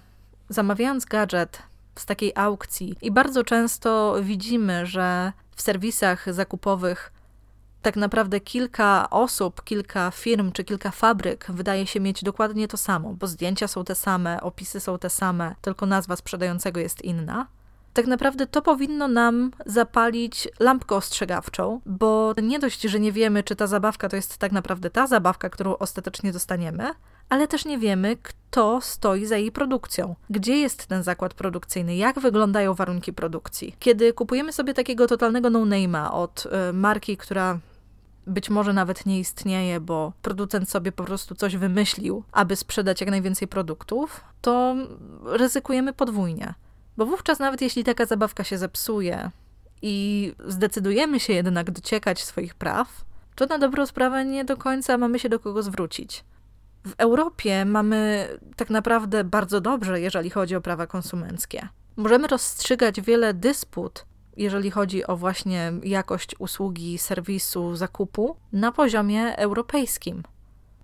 zamawiając 0.49 1.05
gadżet 1.05 1.63
z 1.99 2.07
takiej 2.07 2.33
aukcji 2.35 2.97
i 3.03 3.11
bardzo 3.11 3.45
często 3.45 4.17
widzimy, 4.23 4.87
że 4.87 5.33
w 5.57 5.63
serwisach 5.63 6.35
zakupowych 6.35 7.13
tak 7.83 7.97
naprawdę 7.97 8.41
kilka 8.41 9.11
osób, 9.11 9.65
kilka 9.65 10.11
firm 10.11 10.53
czy 10.53 10.65
kilka 10.65 10.91
fabryk 10.91 11.47
wydaje 11.49 11.87
się 11.87 12.01
mieć 12.01 12.25
dokładnie 12.25 12.69
to 12.69 12.77
samo, 12.77 13.15
bo 13.15 13.27
zdjęcia 13.27 13.69
są 13.69 13.85
te 13.85 13.95
same, 13.95 14.41
opisy 14.41 14.81
są 14.81 14.99
te 14.99 15.11
same, 15.11 15.55
tylko 15.63 15.87
nazwa 15.87 16.17
sprzedającego 16.17 16.81
jest 16.81 17.03
inna 17.03 17.47
tak 17.93 18.07
naprawdę 18.07 18.47
to 18.47 18.63
powinno 18.63 19.09
nam 19.09 19.51
zapalić 19.67 20.49
lampkę 20.61 20.97
ostrzegawczą, 20.97 21.81
bo 21.87 22.35
nie 22.43 22.59
dość, 22.59 22.83
że 22.83 23.01
nie 23.01 23.13
wiemy, 23.13 23.43
czy 23.43 23.57
ta 23.57 23.67
zabawka 23.67 24.09
to 24.09 24.17
jest 24.17 24.39
tak 24.39 24.53
naprawdę 24.53 24.91
ta 24.91 25.07
zabawka, 25.07 25.51
którą 25.51 25.77
ostatecznie 25.77 26.33
dostaniemy, 26.33 26.91
ale 27.29 27.49
też 27.49 27.65
nie 27.65 27.79
wiemy, 27.79 28.17
kto 28.23 28.81
stoi 28.81 29.27
za 29.27 29.37
jej 29.37 29.53
produkcją. 29.53 30.15
Gdzie 30.31 30.57
jest 30.57 30.87
ten 30.87 31.03
zakład 31.03 31.35
produkcyjny? 31.35 31.97
Jak 31.97 32.21
wyglądają 32.21 32.75
warunki 32.75 33.13
produkcji? 33.13 33.77
Kiedy 33.79 34.13
kupujemy 34.13 34.53
sobie 34.53 34.75
takiego 34.75 35.07
totalnego 35.07 35.51
no-name'a 35.51 36.13
od 36.13 36.47
y, 36.71 36.73
marki, 36.73 37.17
która 37.17 37.59
być 38.27 38.51
może 38.51 38.73
nawet 38.73 39.07
nie 39.07 39.21
istnieje, 39.21 39.81
bo 39.81 40.13
producent 40.23 40.71
sobie 40.71 40.93
po 40.93 41.05
prostu 41.05 41.35
coś 41.35 41.57
wymyślił, 41.57 42.25
aby 42.33 42.57
sprzedać 42.57 43.01
jak 43.01 43.11
najwięcej 43.11 43.49
produktów, 43.49 44.21
to 44.41 44.77
ryzykujemy 45.25 45.93
podwójnie. 45.93 46.55
Bo 46.97 47.07
wówczas 47.07 47.39
nawet 47.39 47.63
jeśli 47.63 47.85
taka 47.85 48.07
zabawka 48.07 48.45
się 48.45 48.59
zepsuje 48.59 49.31
i 49.83 50.35
zdecydujemy 50.47 51.21
się 51.21 51.33
jednak 51.33 51.71
dociekać 51.71 52.25
swoich 52.25 52.55
praw, 52.55 53.05
to 53.35 53.47
na 53.47 53.59
dobrą 53.59 53.87
sprawę 53.87 54.25
nie 54.25 54.45
do 54.45 54.57
końca 54.57 54.99
mamy 54.99 55.19
się 55.19 55.29
do 55.29 55.39
kogo 55.39 55.63
zwrócić. 55.63 56.25
W 56.87 56.95
Europie 56.99 57.65
mamy 57.65 58.29
tak 58.57 58.71
naprawdę 58.71 59.25
bardzo 59.25 59.61
dobrze, 59.61 60.01
jeżeli 60.01 60.31
chodzi 60.31 60.57
o 60.57 60.61
prawa 60.61 60.87
konsumenckie. 60.87 61.69
Możemy 61.97 62.29
rozstrzygać 62.29 63.01
wiele 63.01 63.35
dysput, 63.35 64.05
jeżeli 64.37 64.71
chodzi 64.71 65.07
o 65.07 65.17
właśnie 65.17 65.73
jakość 65.83 66.35
usługi, 66.39 66.99
serwisu, 66.99 67.77
zakupu, 67.77 68.37
na 68.53 68.73
poziomie 68.73 69.37
europejskim 69.37 70.23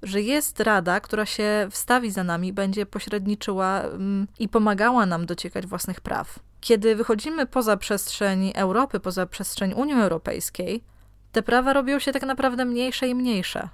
że 0.03 0.21
jest 0.23 0.61
rada, 0.61 1.01
która 1.01 1.27
się 1.27 1.69
wstawi 1.71 2.11
za 2.11 2.25
nami, 2.25 2.53
będzie 2.53 2.87
pośredniczyła 2.87 3.81
mm, 3.81 4.27
i 4.39 4.49
pomagała 4.49 5.07
nam 5.07 5.27
dociekać 5.27 5.67
własnych 5.67 6.01
praw. 6.01 6.39
Kiedy 6.61 6.97
wychodzimy 6.97 7.47
poza 7.47 7.77
przestrzeń 7.77 8.53
Europy, 8.55 9.01
poza 9.01 9.27
przestrzeń 9.27 9.73
Unii 9.75 9.95
Europejskiej, 9.95 10.85
te 11.33 11.43
prawa 11.43 11.73
robią 11.73 11.99
się 11.99 12.13
tak 12.13 12.23
naprawdę 12.23 12.65
mniejsze 12.65 13.09
i 13.09 13.15
mniejsze. 13.15 13.69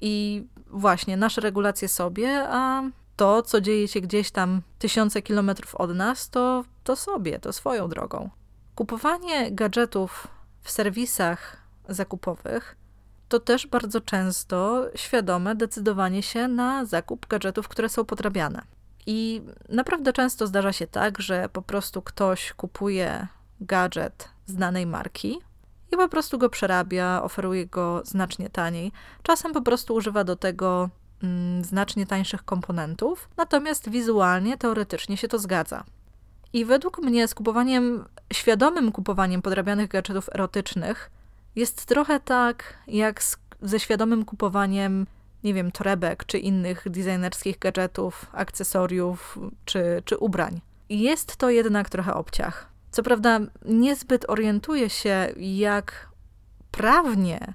I 0.00 0.44
właśnie 0.66 1.16
nasze 1.16 1.40
regulacje 1.40 1.88
sobie, 1.88 2.46
a 2.48 2.82
to, 3.16 3.42
co 3.42 3.60
dzieje 3.60 3.88
się 3.88 4.00
gdzieś 4.00 4.30
tam 4.30 4.62
tysiące 4.78 5.22
kilometrów 5.22 5.74
od 5.74 5.94
nas, 5.94 6.30
to, 6.30 6.64
to 6.84 6.96
sobie, 6.96 7.38
to 7.38 7.52
swoją 7.52 7.88
drogą. 7.88 8.30
Kupowanie 8.74 9.52
gadżetów 9.52 10.28
w 10.62 10.70
serwisach 10.70 11.56
zakupowych 11.88 12.76
to 13.28 13.40
też 13.40 13.66
bardzo 13.66 14.00
często 14.00 14.86
świadome 14.94 15.54
decydowanie 15.54 16.22
się 16.22 16.48
na 16.48 16.84
zakup 16.84 17.26
gadżetów, 17.26 17.68
które 17.68 17.88
są 17.88 18.04
podrabiane. 18.04 18.62
I 19.06 19.42
naprawdę 19.68 20.12
często 20.12 20.46
zdarza 20.46 20.72
się 20.72 20.86
tak, 20.86 21.22
że 21.22 21.48
po 21.48 21.62
prostu 21.62 22.02
ktoś 22.02 22.52
kupuje 22.52 23.26
gadżet 23.60 24.28
z 24.46 24.54
danej 24.54 24.86
marki 24.86 25.38
i 25.92 25.96
po 25.96 26.08
prostu 26.08 26.38
go 26.38 26.50
przerabia, 26.50 27.22
oferuje 27.22 27.66
go 27.66 28.02
znacznie 28.04 28.50
taniej. 28.50 28.92
Czasem 29.22 29.52
po 29.52 29.62
prostu 29.62 29.94
używa 29.94 30.24
do 30.24 30.36
tego 30.36 30.88
mm, 31.22 31.64
znacznie 31.64 32.06
tańszych 32.06 32.44
komponentów, 32.44 33.28
natomiast 33.36 33.90
wizualnie, 33.90 34.58
teoretycznie 34.58 35.16
się 35.16 35.28
to 35.28 35.38
zgadza. 35.38 35.84
I 36.52 36.64
według 36.64 36.98
mnie 36.98 37.28
z 37.28 37.34
kupowaniem, 37.34 38.04
świadomym 38.32 38.92
kupowaniem 38.92 39.42
podrabianych 39.42 39.88
gadżetów 39.88 40.28
erotycznych 40.34 41.10
jest 41.56 41.86
trochę 41.86 42.20
tak 42.20 42.74
jak 42.86 43.22
z, 43.22 43.36
ze 43.62 43.80
świadomym 43.80 44.24
kupowaniem, 44.24 45.06
nie 45.44 45.54
wiem, 45.54 45.72
torebek 45.72 46.24
czy 46.24 46.38
innych 46.38 46.84
designerskich 46.90 47.58
gadżetów, 47.58 48.26
akcesoriów 48.32 49.38
czy, 49.64 50.02
czy 50.04 50.18
ubrań. 50.18 50.60
Jest 50.88 51.36
to 51.36 51.50
jednak 51.50 51.88
trochę 51.88 52.14
obciach. 52.14 52.68
Co 52.90 53.02
prawda, 53.02 53.40
niezbyt 53.64 54.24
orientuję 54.28 54.90
się, 54.90 55.28
jak 55.36 56.08
prawnie 56.70 57.54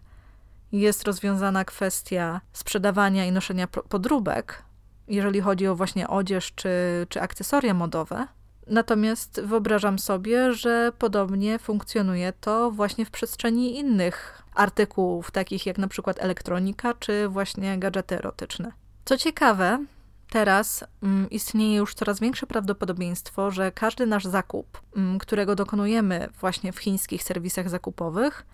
jest 0.72 1.04
rozwiązana 1.04 1.66
kwestia 1.66 2.42
sprzedawania 2.54 3.26
i 3.26 3.32
noszenia 3.32 3.68
podróbek, 3.68 4.64
jeżeli 5.08 5.42
chodzi 5.42 5.68
o 5.68 5.76
właśnie 5.76 6.08
odzież 6.08 6.52
czy, 6.56 6.70
czy 7.10 7.22
akcesoria 7.22 7.74
modowe. 7.74 8.28
Natomiast 8.67 9.41
wyobrażam 9.41 10.00
sobie, 10.00 10.53
że 10.53 10.91
podobnie 11.00 11.60
funkcjonuje 11.60 12.34
to 12.41 12.72
właśnie 12.72 13.05
w 13.05 13.12
przestrzeni 13.12 13.77
innych 13.79 14.43
artykułów, 14.55 15.32
takich 15.32 15.65
jak 15.65 15.77
na 15.77 15.88
przykład 15.88 16.17
elektronika 16.20 16.93
czy 16.93 17.27
właśnie 17.27 17.77
gadżety 17.79 18.15
erotyczne. 18.15 18.72
Co 19.05 19.17
ciekawe, 19.17 19.86
teraz 20.29 20.84
mm, 21.03 21.29
istnieje 21.29 21.77
już 21.77 21.93
coraz 21.93 22.20
większe 22.20 22.48
prawdopodobieństwo, 22.48 23.51
że 23.51 23.72
każdy 23.72 24.05
nasz 24.05 24.25
zakup, 24.25 24.82
mm, 24.96 25.20
którego 25.20 25.55
dokonujemy 25.55 26.29
właśnie 26.39 26.74
w 26.74 26.79
chińskich 26.79 27.24
serwisach 27.24 27.70
zakupowych, 27.70 28.46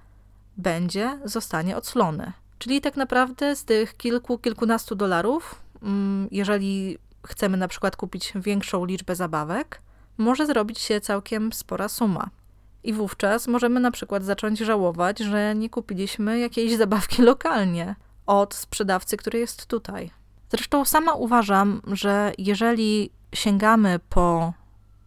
będzie, 0.57 1.19
zostanie 1.25 1.77
odslony. 1.77 2.31
Czyli 2.59 2.81
tak 2.81 2.95
naprawdę 2.95 3.55
z 3.55 3.65
tych 3.65 3.97
kilku, 3.97 4.37
kilkunastu 4.37 4.95
dolarów, 4.95 5.61
mm, 5.83 6.27
jeżeli 6.31 6.97
chcemy 7.27 7.57
na 7.57 7.67
przykład 7.67 7.95
kupić 7.95 8.33
większą 8.35 8.85
liczbę 8.85 9.15
zabawek, 9.15 9.81
może 10.19 10.45
zrobić 10.45 10.79
się 10.79 11.01
całkiem 11.01 11.53
spora 11.53 11.89
suma. 11.89 12.29
I 12.83 12.93
wówczas 12.93 13.47
możemy 13.47 13.79
na 13.79 13.91
przykład 13.91 14.23
zacząć 14.23 14.59
żałować, 14.59 15.19
że 15.19 15.55
nie 15.55 15.69
kupiliśmy 15.69 16.39
jakiejś 16.39 16.75
zabawki 16.77 17.21
lokalnie 17.21 17.95
od 18.25 18.55
sprzedawcy, 18.55 19.17
który 19.17 19.39
jest 19.39 19.65
tutaj. 19.65 20.11
Zresztą 20.49 20.85
sama 20.85 21.13
uważam, 21.13 21.81
że 21.88 22.31
jeżeli 22.38 23.09
sięgamy 23.33 23.99
po 24.09 24.53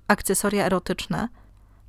akcesoria 0.09 0.67
erotyczne, 0.67 1.29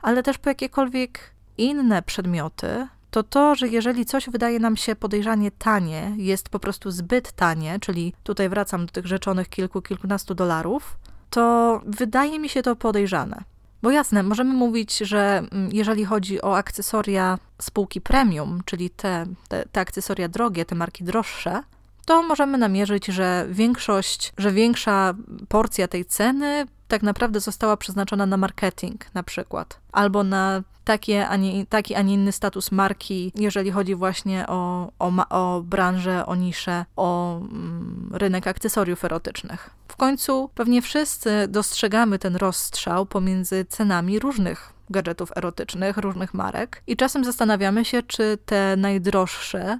ale 0.02 0.24
też 0.24 0.38
po 0.38 0.50
jakiekolwiek 0.50 1.34
inne 1.58 2.02
przedmioty, 2.02 2.88
to 3.12 3.24
to, 3.24 3.56
że 3.56 3.68
jeżeli 3.68 4.06
coś 4.06 4.30
wydaje 4.30 4.60
nam 4.60 4.78
się 4.78 4.96
podejrzanie 4.96 5.52
tanie, 5.52 6.14
jest 6.18 6.50
po 6.50 6.60
prostu 6.60 6.92
zbyt 6.92 7.32
tanie, 7.32 7.80
czyli 7.80 8.14
tutaj 8.24 8.50
wracam 8.50 8.86
do 8.86 8.92
tych 8.92 9.08
rzeczonych 9.08 9.50
kilku, 9.50 9.82
kilkunastu 9.82 10.36
dolarów, 10.36 10.98
to 11.34 11.82
wydaje 11.86 12.40
mi 12.40 12.50
się 12.50 12.62
to 12.62 12.76
podejrzane. 12.76 13.44
Bo 13.82 13.92
jasne, 13.92 14.24
możemy 14.24 14.54
mówić, 14.54 14.98
że 14.98 15.44
mm, 15.52 15.70
jeżeli 15.72 16.06
chodzi 16.06 16.42
o 16.42 16.58
akcesoria 16.58 17.40
spółki 17.62 18.02
premium, 18.02 18.62
czyli 18.66 18.90
te, 18.90 19.26
te, 19.48 19.66
te 19.72 19.82
akcesoria 19.82 20.28
drogie, 20.28 20.66
te 20.66 20.76
marki 20.76 21.04
droższe, 21.04 21.64
to 22.06 22.24
możemy 22.24 22.58
namierzyć, 22.58 23.06
że 23.06 23.46
większość, 23.50 24.34
że 24.38 24.52
większa 24.52 25.14
porcja 25.48 25.88
tej 25.88 26.06
ceny 26.06 26.66
tak 26.88 27.04
naprawdę 27.04 27.40
została 27.40 27.78
przeznaczona 27.78 28.26
na 28.26 28.38
marketing 28.38 29.06
na 29.14 29.24
przykład, 29.24 29.80
albo 29.92 30.24
na 30.24 30.64
takie, 30.84 31.28
a 31.28 31.36
nie, 31.36 31.66
taki, 31.66 31.96
a 31.96 32.02
nie 32.02 32.14
inny 32.14 32.32
status 32.32 32.72
marki, 32.72 33.32
jeżeli 33.36 33.72
chodzi 33.72 33.96
właśnie 33.96 34.48
o, 34.48 34.92
o, 35.00 35.12
o 35.30 35.62
branżę, 35.62 36.26
o 36.26 36.36
niszę, 36.36 36.86
o 36.96 37.38
mm, 37.38 38.10
rynek 38.14 38.48
akcesoriów 38.48 39.06
erotycznych. 39.06 39.70
W 39.88 39.96
końcu 39.96 40.50
pewnie 40.56 40.82
wszyscy 40.82 41.48
dostrzegamy 41.48 42.20
ten 42.20 42.36
rozstrzał 42.36 43.06
pomiędzy 43.06 43.66
cenami 43.66 44.20
różnych 44.20 44.74
gadżetów 44.90 45.32
erotycznych, 45.36 45.98
różnych 45.98 46.34
marek 46.34 46.84
i 46.88 46.98
czasem 46.98 47.26
zastanawiamy 47.26 47.86
się, 47.86 48.04
czy 48.04 48.38
te 48.46 48.76
najdroższe 48.78 49.80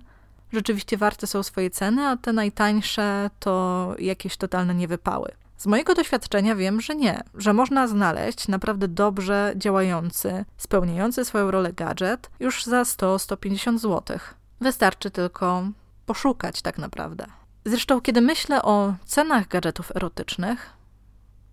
rzeczywiście 0.54 0.98
warte 0.98 1.28
są 1.28 1.44
swoje 1.44 1.70
ceny, 1.70 2.08
a 2.08 2.18
te 2.18 2.34
najtańsze 2.34 3.30
to 3.40 3.96
jakieś 4.00 4.38
totalne 4.38 4.76
niewypały. 4.76 5.32
Z 5.58 5.66
mojego 5.66 5.96
doświadczenia 5.96 6.56
wiem, 6.56 6.82
że 6.82 6.96
nie, 6.96 7.24
że 7.36 7.54
można 7.54 7.88
znaleźć 7.88 8.48
naprawdę 8.48 8.88
dobrze 8.88 9.54
działający, 9.56 10.46
spełniający 10.58 11.26
swoją 11.26 11.52
rolę 11.52 11.74
gadżet 11.74 12.30
już 12.40 12.66
za 12.66 12.84
100-150 12.84 13.78
zł. 13.78 14.18
Wystarczy 14.62 15.12
tylko 15.12 15.64
poszukać 16.06 16.62
tak 16.62 16.78
naprawdę. 16.78 17.26
Zresztą, 17.66 18.02
kiedy 18.02 18.22
myślę 18.22 18.62
o 18.62 18.94
cenach 19.06 19.48
gadżetów 19.48 19.96
erotycznych, 19.96 20.70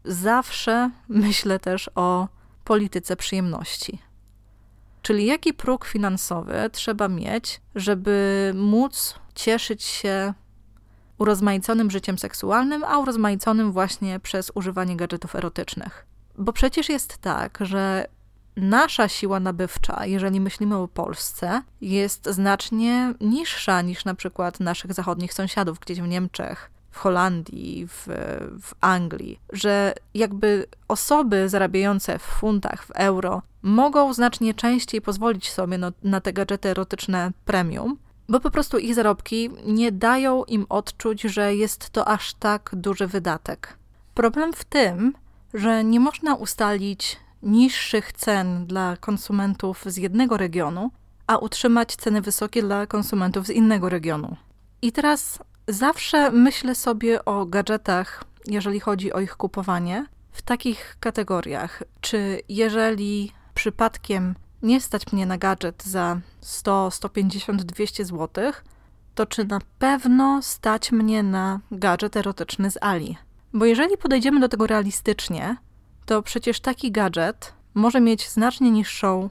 zawsze 0.05 0.91
myślę 1.09 1.59
też 1.59 1.91
o 1.95 2.29
polityce 2.65 3.17
przyjemności. 3.17 3.99
Czyli 5.03 5.27
jaki 5.27 5.55
próg 5.55 5.85
finansowy 5.85 6.71
trzeba 6.73 7.09
mieć, 7.09 7.61
żeby 7.75 8.53
móc 8.55 9.15
cieszyć 9.35 9.83
się 9.83 10.35
urozmaiconym 11.19 11.91
życiem 11.91 12.19
seksualnym, 12.19 12.85
a 12.85 12.99
urozmaiconym 12.99 13.73
właśnie 13.73 14.21
przez 14.21 14.53
używanie 14.55 14.97
gadżetów 14.97 15.37
erotycznych. 15.37 16.07
Bo 16.39 16.53
przecież 16.53 16.89
jest 16.89 17.19
tak, 17.19 17.59
że 17.61 18.07
nasza 18.57 19.09
siła 19.09 19.41
nabywcza, 19.41 20.07
jeżeli 20.07 20.41
myślimy 20.41 20.77
o 20.77 20.89
Polsce, 20.89 21.63
jest 21.81 22.27
znacznie 22.27 23.15
niższa 23.21 23.83
niż 23.83 24.05
na 24.05 24.15
przykład 24.15 24.61
naszych 24.61 24.93
zachodnich 24.93 25.35
sąsiadów, 25.35 25.79
gdzieś 25.79 26.01
w 26.01 26.09
Niemczech, 26.09 26.71
w 26.91 26.99
Holandii, 26.99 27.87
w, 27.87 28.07
w 28.63 28.75
Anglii, 28.81 29.41
że 29.53 29.95
jakby 30.15 30.67
osoby 30.89 31.49
zarabiające 31.49 32.19
w 32.19 32.23
funtach, 32.23 32.87
w 32.87 32.91
euro, 32.91 33.43
mogą 33.63 34.15
znacznie 34.15 34.55
częściej 34.55 35.01
pozwolić 35.01 35.51
sobie 35.51 35.79
no, 35.79 35.93
na 36.03 36.21
te 36.21 36.33
gadżety 36.33 36.69
erotyczne 36.69 37.31
premium, 37.45 37.99
bo 38.29 38.41
po 38.41 38.51
prostu 38.51 38.79
ich 38.79 38.95
zarobki 38.95 39.51
nie 39.67 39.93
dają 39.93 40.45
im 40.45 40.67
odczuć, 40.69 41.23
że 41.23 41.55
jest 41.55 41.91
to 41.91 42.09
aż 42.09 42.35
tak 42.35 42.71
duży 42.75 43.07
wydatek. 43.07 43.79
Problem 44.15 44.53
w 44.53 44.65
tym, 44.65 45.15
że 45.55 45.85
nie 45.85 46.01
można 46.01 46.35
ustalić 46.35 47.17
niższych 47.43 48.13
cen 48.13 48.67
dla 48.67 48.97
konsumentów 48.97 49.85
z 49.87 49.97
jednego 49.97 50.37
regionu, 50.37 50.91
a 51.27 51.39
utrzymać 51.39 51.97
ceny 51.97 52.21
wysokie 52.21 52.63
dla 52.63 52.87
konsumentów 52.87 53.47
z 53.47 53.51
innego 53.51 53.89
regionu. 53.89 54.37
I 54.83 54.93
teraz 54.93 55.39
zawsze 55.73 56.31
myślę 56.31 56.75
sobie 56.75 57.25
o 57.25 57.47
gadżetach, 57.47 58.25
jeżeli 58.47 58.81
chodzi 58.81 59.13
o 59.13 59.21
ich 59.21 59.37
kupowanie, 59.37 60.07
w 60.33 60.43
takich 60.43 60.97
kategoriach. 61.01 61.83
Czy 62.01 62.41
jeżeli 62.49 63.33
przypadkiem 63.55 64.35
nie 64.63 64.81
stać 64.81 65.13
mnie 65.13 65.27
na 65.27 65.39
gadżet 65.39 65.85
za 65.85 66.21
100, 66.41 66.91
150, 66.91 67.63
200 67.63 68.05
zł, 68.05 68.53
to 69.15 69.27
czy 69.27 69.45
na 69.45 69.59
pewno 69.79 70.43
stać 70.43 70.93
mnie 70.93 71.23
na 71.23 71.61
gadżet 71.71 72.17
erotyczny 72.17 72.71
z 72.71 72.79
Ali? 72.81 73.17
Bo 73.53 73.65
jeżeli 73.65 73.97
podejdziemy 73.97 74.41
do 74.41 74.49
tego 74.49 74.67
realistycznie, 74.67 75.57
to 76.07 76.23
przecież 76.23 76.61
taki 76.61 76.93
gadżet 76.93 77.53
może 77.75 78.01
mieć 78.01 78.29
znacznie 78.29 78.71
niższą 78.71 79.31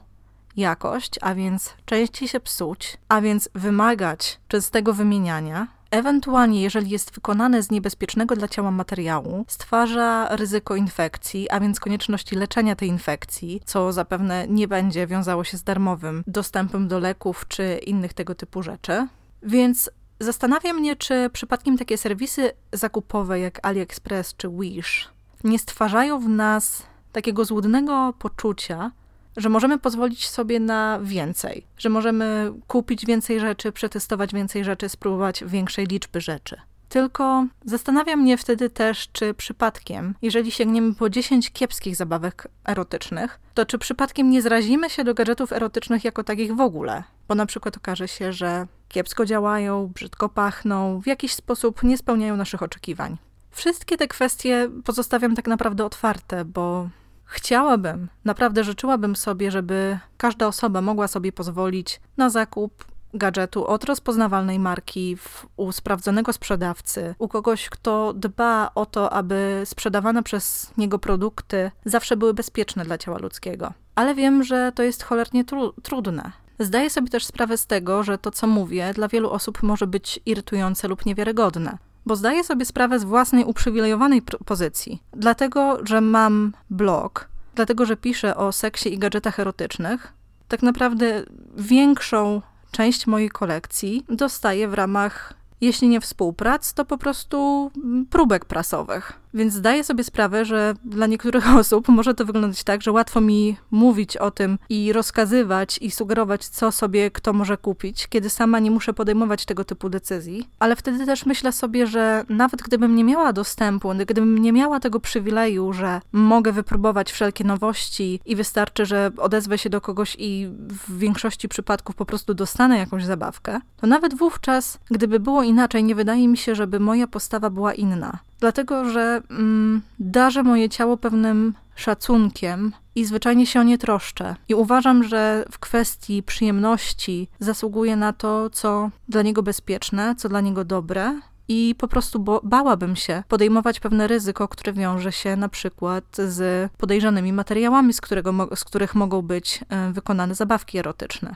jakość, 0.57 1.15
a 1.21 1.35
więc 1.35 1.73
częściej 1.85 2.27
się 2.27 2.39
psuć, 2.39 2.97
a 3.09 3.21
więc 3.21 3.49
wymagać 3.55 4.39
częstego 4.47 4.93
wymieniania, 4.93 5.67
Ewentualnie, 5.91 6.61
jeżeli 6.61 6.89
jest 6.89 7.15
wykonane 7.15 7.63
z 7.63 7.71
niebezpiecznego 7.71 8.35
dla 8.35 8.47
ciała 8.47 8.71
materiału, 8.71 9.45
stwarza 9.47 10.35
ryzyko 10.35 10.75
infekcji, 10.75 11.49
a 11.49 11.59
więc 11.59 11.79
konieczności 11.79 12.35
leczenia 12.35 12.75
tej 12.75 12.89
infekcji, 12.89 13.61
co 13.65 13.93
zapewne 13.93 14.47
nie 14.47 14.67
będzie 14.67 15.07
wiązało 15.07 15.43
się 15.43 15.57
z 15.57 15.63
darmowym 15.63 16.23
dostępem 16.27 16.87
do 16.87 16.99
leków 16.99 17.45
czy 17.47 17.79
innych 17.85 18.13
tego 18.13 18.35
typu 18.35 18.63
rzeczy. 18.63 19.07
Więc 19.43 19.91
zastanawia 20.19 20.73
mnie, 20.73 20.95
czy 20.95 21.29
przypadkiem 21.33 21.77
takie 21.77 21.97
serwisy 21.97 22.51
zakupowe 22.73 23.39
jak 23.39 23.59
AliExpress 23.67 24.35
czy 24.35 24.49
Wish 24.49 25.09
nie 25.43 25.59
stwarzają 25.59 26.19
w 26.19 26.29
nas 26.29 26.83
takiego 27.11 27.45
złudnego 27.45 28.13
poczucia, 28.19 28.91
że 29.39 29.49
możemy 29.49 29.79
pozwolić 29.79 30.29
sobie 30.29 30.59
na 30.59 30.99
więcej, 31.03 31.65
że 31.77 31.89
możemy 31.89 32.51
kupić 32.67 33.05
więcej 33.05 33.39
rzeczy, 33.39 33.71
przetestować 33.71 34.33
więcej 34.33 34.63
rzeczy, 34.63 34.89
spróbować 34.89 35.43
większej 35.47 35.85
liczby 35.85 36.21
rzeczy. 36.21 36.57
Tylko 36.89 37.45
zastanawia 37.65 38.15
mnie 38.15 38.37
wtedy 38.37 38.69
też, 38.69 39.09
czy 39.11 39.33
przypadkiem, 39.33 40.15
jeżeli 40.21 40.51
sięgniemy 40.51 40.95
po 40.95 41.09
10 41.09 41.51
kiepskich 41.51 41.95
zabawek 41.95 42.47
erotycznych, 42.65 43.39
to 43.53 43.65
czy 43.65 43.77
przypadkiem 43.77 44.29
nie 44.29 44.41
zrazimy 44.41 44.89
się 44.89 45.03
do 45.03 45.13
gadżetów 45.13 45.53
erotycznych 45.53 46.03
jako 46.03 46.23
takich 46.23 46.55
w 46.55 46.61
ogóle? 46.61 47.03
Bo 47.27 47.35
na 47.35 47.45
przykład 47.45 47.77
okaże 47.77 48.07
się, 48.07 48.33
że 48.33 48.67
kiepsko 48.87 49.25
działają, 49.25 49.87
brzydko 49.87 50.29
pachną, 50.29 51.01
w 51.01 51.07
jakiś 51.07 51.33
sposób 51.33 51.83
nie 51.83 51.97
spełniają 51.97 52.37
naszych 52.37 52.63
oczekiwań. 52.63 53.17
Wszystkie 53.51 53.97
te 53.97 54.07
kwestie 54.07 54.69
pozostawiam 54.83 55.35
tak 55.35 55.47
naprawdę 55.47 55.85
otwarte, 55.85 56.45
bo 56.45 56.89
chciałabym, 57.29 58.09
naprawdę 58.25 58.63
życzyłabym 58.63 59.15
sobie, 59.15 59.51
żeby 59.51 59.99
każda 60.17 60.47
osoba 60.47 60.81
mogła 60.81 61.07
sobie 61.07 61.31
pozwolić 61.31 62.01
na 62.17 62.29
zakup 62.29 62.85
gadżetu 63.13 63.67
od 63.67 63.83
rozpoznawalnej 63.83 64.59
marki 64.59 65.17
w, 65.17 65.47
u 65.57 65.71
sprawdzonego 65.71 66.33
sprzedawcy, 66.33 67.15
u 67.19 67.27
kogoś, 67.27 67.69
kto 67.69 68.13
dba 68.13 68.71
o 68.75 68.85
to, 68.85 69.13
aby 69.13 69.61
sprzedawane 69.65 70.23
przez 70.23 70.71
niego 70.77 70.99
produkty 70.99 71.71
zawsze 71.85 72.17
były 72.17 72.33
bezpieczne 72.33 72.85
dla 72.85 72.97
ciała 72.97 73.17
ludzkiego. 73.17 73.73
Ale 73.95 74.15
wiem, 74.15 74.43
że 74.43 74.71
to 74.75 74.83
jest 74.83 75.03
cholernie 75.03 75.45
tru 75.45 75.73
trudne. 75.83 76.31
Zdaję 76.59 76.89
sobie 76.89 77.09
też 77.09 77.25
sprawę 77.25 77.57
z 77.57 77.65
tego, 77.65 78.03
że 78.03 78.17
to, 78.17 78.31
co 78.31 78.47
mówię, 78.47 78.93
dla 78.93 79.07
wielu 79.07 79.31
osób 79.31 79.63
może 79.63 79.87
być 79.87 80.19
irytujące 80.25 80.87
lub 80.87 81.05
niewiarygodne 81.05 81.77
bo 82.05 82.15
zdaję 82.15 82.43
sobie 82.43 82.65
sprawę 82.65 82.99
z 82.99 83.03
własnej 83.03 83.45
uprzywilejowanej 83.45 84.21
pozycji. 84.21 85.03
Dlatego, 85.13 85.77
że 85.83 86.01
mam 86.01 86.53
blog, 86.69 87.27
dlatego, 87.55 87.85
że 87.85 87.97
piszę 87.97 88.35
o 88.35 88.51
seksie 88.51 88.93
i 88.93 88.97
gadżetach 88.97 89.39
erotycznych, 89.39 90.13
tak 90.47 90.63
naprawdę 90.63 91.23
większą 91.57 92.41
część 92.71 93.07
mojej 93.07 93.29
kolekcji 93.29 94.05
dostaję 94.09 94.67
w 94.67 94.73
ramach, 94.73 95.33
jeśli 95.61 95.87
nie 95.87 96.01
współprac, 96.01 96.73
to 96.73 96.85
po 96.85 96.97
prostu 96.97 97.71
próbek 98.09 98.45
prasowych. 98.45 99.18
Więc 99.33 99.53
zdaję 99.53 99.83
sobie 99.83 100.03
sprawę, 100.03 100.45
że 100.45 100.73
dla 100.85 101.07
niektórych 101.07 101.55
osób 101.59 101.87
może 101.87 102.13
to 102.13 102.25
wyglądać 102.25 102.63
tak, 102.63 102.81
że 102.81 102.91
łatwo 102.91 103.21
mi 103.21 103.57
mówić 103.71 104.17
o 104.17 104.31
tym 104.31 104.57
i 104.69 104.93
rozkazywać 104.93 105.77
i 105.81 105.91
sugerować, 105.91 106.47
co 106.47 106.71
sobie 106.71 107.11
kto 107.11 107.33
może 107.33 107.57
kupić, 107.57 108.07
kiedy 108.07 108.29
sama 108.29 108.59
nie 108.59 108.71
muszę 108.71 108.93
podejmować 108.93 109.45
tego 109.45 109.63
typu 109.63 109.89
decyzji. 109.89 110.49
Ale 110.59 110.75
wtedy 110.75 111.05
też 111.05 111.25
myślę 111.25 111.51
sobie, 111.51 111.87
że 111.87 112.25
nawet 112.29 112.61
gdybym 112.61 112.95
nie 112.95 113.03
miała 113.03 113.33
dostępu, 113.33 113.89
gdybym 114.05 114.37
nie 114.37 114.53
miała 114.53 114.79
tego 114.79 114.99
przywileju, 114.99 115.73
że 115.73 116.01
mogę 116.11 116.51
wypróbować 116.51 117.11
wszelkie 117.11 117.43
nowości 117.43 118.19
i 118.25 118.35
wystarczy, 118.35 118.85
że 118.85 119.11
odezwę 119.17 119.57
się 119.57 119.69
do 119.69 119.81
kogoś 119.81 120.15
i 120.19 120.49
w 120.59 120.97
większości 120.97 121.49
przypadków 121.49 121.95
po 121.95 122.05
prostu 122.05 122.33
dostanę 122.33 122.77
jakąś 122.77 123.05
zabawkę, 123.05 123.59
to 123.77 123.87
nawet 123.87 124.17
wówczas, 124.17 124.79
gdyby 124.91 125.19
było 125.19 125.43
inaczej, 125.43 125.83
nie 125.83 125.95
wydaje 125.95 126.27
mi 126.27 126.37
się, 126.37 126.55
żeby 126.55 126.79
moja 126.79 127.07
postawa 127.07 127.49
była 127.49 127.73
inna. 127.73 128.19
Dlatego, 128.39 128.89
że 128.89 129.21
mm, 129.29 129.81
darzę 129.99 130.43
moje 130.43 130.69
ciało 130.69 130.97
pewnym 130.97 131.53
szacunkiem 131.75 132.73
i 132.95 133.05
zwyczajnie 133.05 133.45
się 133.45 133.59
o 133.59 133.63
nie 133.63 133.77
troszczę. 133.77 134.35
I 134.49 134.55
uważam, 134.55 135.03
że 135.03 135.45
w 135.51 135.59
kwestii 135.59 136.23
przyjemności 136.23 137.27
zasługuje 137.39 137.95
na 137.95 138.13
to, 138.13 138.49
co 138.49 138.89
dla 139.09 139.21
niego 139.21 139.43
bezpieczne, 139.43 140.15
co 140.15 140.29
dla 140.29 140.41
niego 140.41 140.65
dobre. 140.65 141.19
I 141.47 141.75
po 141.77 141.87
prostu 141.87 142.19
bo, 142.19 142.41
bałabym 142.43 142.95
się 142.95 143.23
podejmować 143.27 143.79
pewne 143.79 144.07
ryzyko, 144.07 144.47
które 144.47 144.73
wiąże 144.73 145.11
się 145.11 145.35
na 145.35 145.49
przykład 145.49 146.03
z 146.27 146.71
podejrzanymi 146.77 147.33
materiałami, 147.33 147.93
z, 147.93 148.01
którego, 148.01 148.49
z 148.55 148.63
których 148.63 148.95
mogą 148.95 149.21
być 149.21 149.59
e, 149.69 149.91
wykonane 149.91 150.35
zabawki 150.35 150.77
erotyczne. 150.77 151.35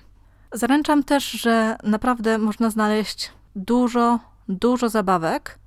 Zaręczam 0.51 1.03
też, 1.03 1.31
że 1.31 1.77
naprawdę 1.83 2.37
można 2.37 2.69
znaleźć 2.69 3.31
dużo, 3.55 4.19
dużo 4.49 4.89
zabawek, 4.89 5.59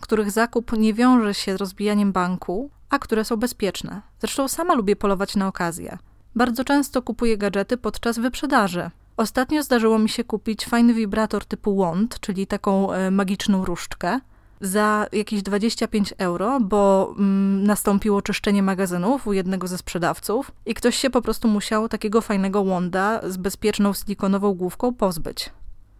których 0.00 0.30
zakup 0.30 0.72
nie 0.72 0.94
wiąże 0.94 1.34
się 1.34 1.56
z 1.56 1.60
rozbijaniem 1.60 2.12
banku, 2.12 2.70
a 2.90 2.98
które 2.98 3.24
są 3.24 3.36
bezpieczne. 3.36 4.02
Zresztą 4.20 4.48
sama 4.48 4.74
lubię 4.74 4.96
polować 4.96 5.36
na 5.36 5.48
okazję. 5.48 5.98
Bardzo 6.34 6.64
często 6.64 7.02
kupuję 7.02 7.38
gadżety 7.38 7.76
podczas 7.76 8.18
wyprzedaży. 8.18 8.90
Ostatnio 9.16 9.62
zdarzyło 9.62 9.98
mi 9.98 10.08
się 10.08 10.24
kupić 10.24 10.66
fajny 10.66 10.94
wibrator 10.94 11.44
typu 11.44 11.76
wand, 11.76 12.20
czyli 12.20 12.46
taką 12.46 12.92
e, 12.92 13.10
magiczną 13.10 13.64
różdżkę, 13.64 14.20
za 14.60 15.06
jakieś 15.12 15.42
25 15.42 16.14
euro, 16.18 16.60
bo 16.60 17.14
mm, 17.18 17.64
nastąpiło 17.64 18.22
czyszczenie 18.22 18.62
magazynów 18.62 19.26
u 19.26 19.32
jednego 19.32 19.68
ze 19.68 19.78
sprzedawców 19.78 20.52
i 20.66 20.74
ktoś 20.74 20.96
się 20.96 21.10
po 21.10 21.22
prostu 21.22 21.48
musiał 21.48 21.88
takiego 21.88 22.20
fajnego 22.20 22.64
wanda 22.64 23.20
z 23.30 23.36
bezpieczną 23.36 23.92
silikonową 23.92 24.54
główką 24.54 24.94
pozbyć. 24.94 25.50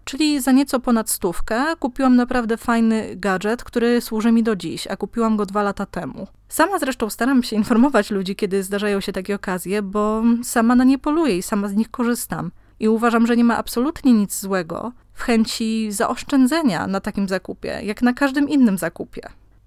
Czyli 0.08 0.40
za 0.40 0.52
nieco 0.52 0.80
ponad 0.80 1.10
stówkę 1.10 1.76
kupiłam 1.78 2.16
naprawdę 2.16 2.56
fajny 2.56 3.16
gadżet, 3.16 3.64
który 3.64 4.00
służy 4.00 4.32
mi 4.32 4.42
do 4.42 4.56
dziś, 4.56 4.86
a 4.86 4.96
kupiłam 4.96 5.36
go 5.36 5.46
dwa 5.46 5.62
lata 5.62 5.86
temu. 5.86 6.26
Sama 6.48 6.78
zresztą 6.78 7.10
staram 7.10 7.42
się 7.42 7.56
informować 7.56 8.10
ludzi, 8.10 8.36
kiedy 8.36 8.62
zdarzają 8.62 9.00
się 9.00 9.12
takie 9.12 9.34
okazje, 9.34 9.82
bo 9.82 10.22
sama 10.42 10.74
na 10.74 10.84
nie 10.84 10.98
poluję 10.98 11.36
i 11.36 11.42
sama 11.42 11.68
z 11.68 11.74
nich 11.74 11.90
korzystam. 11.90 12.50
I 12.80 12.88
uważam, 12.88 13.26
że 13.26 13.36
nie 13.36 13.44
ma 13.44 13.56
absolutnie 13.56 14.12
nic 14.12 14.40
złego 14.40 14.92
w 15.12 15.22
chęci 15.22 15.92
zaoszczędzenia 15.92 16.86
na 16.86 17.00
takim 17.00 17.28
zakupie, 17.28 17.80
jak 17.82 18.02
na 18.02 18.12
każdym 18.12 18.48
innym 18.48 18.78
zakupie. 18.78 19.22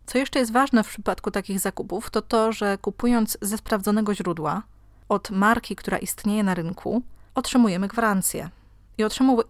Co 0.06 0.18
jeszcze 0.18 0.40
jest 0.40 0.52
ważne 0.52 0.84
w 0.84 0.88
przypadku 0.88 1.32
takich 1.32 1.60
zakupów, 1.60 2.10
to 2.10 2.22
to, 2.22 2.52
że 2.52 2.78
kupując 2.78 3.38
ze 3.42 3.58
sprawdzonego 3.58 4.16
źródła, 4.16 4.64
od 5.10 5.32
marki, 5.32 5.76
która 5.76 5.98
istnieje 5.98 6.44
na 6.44 6.54
rynku, 6.54 7.02
otrzymujemy 7.36 7.88
gwarancję 7.88 8.50
i 8.98 9.04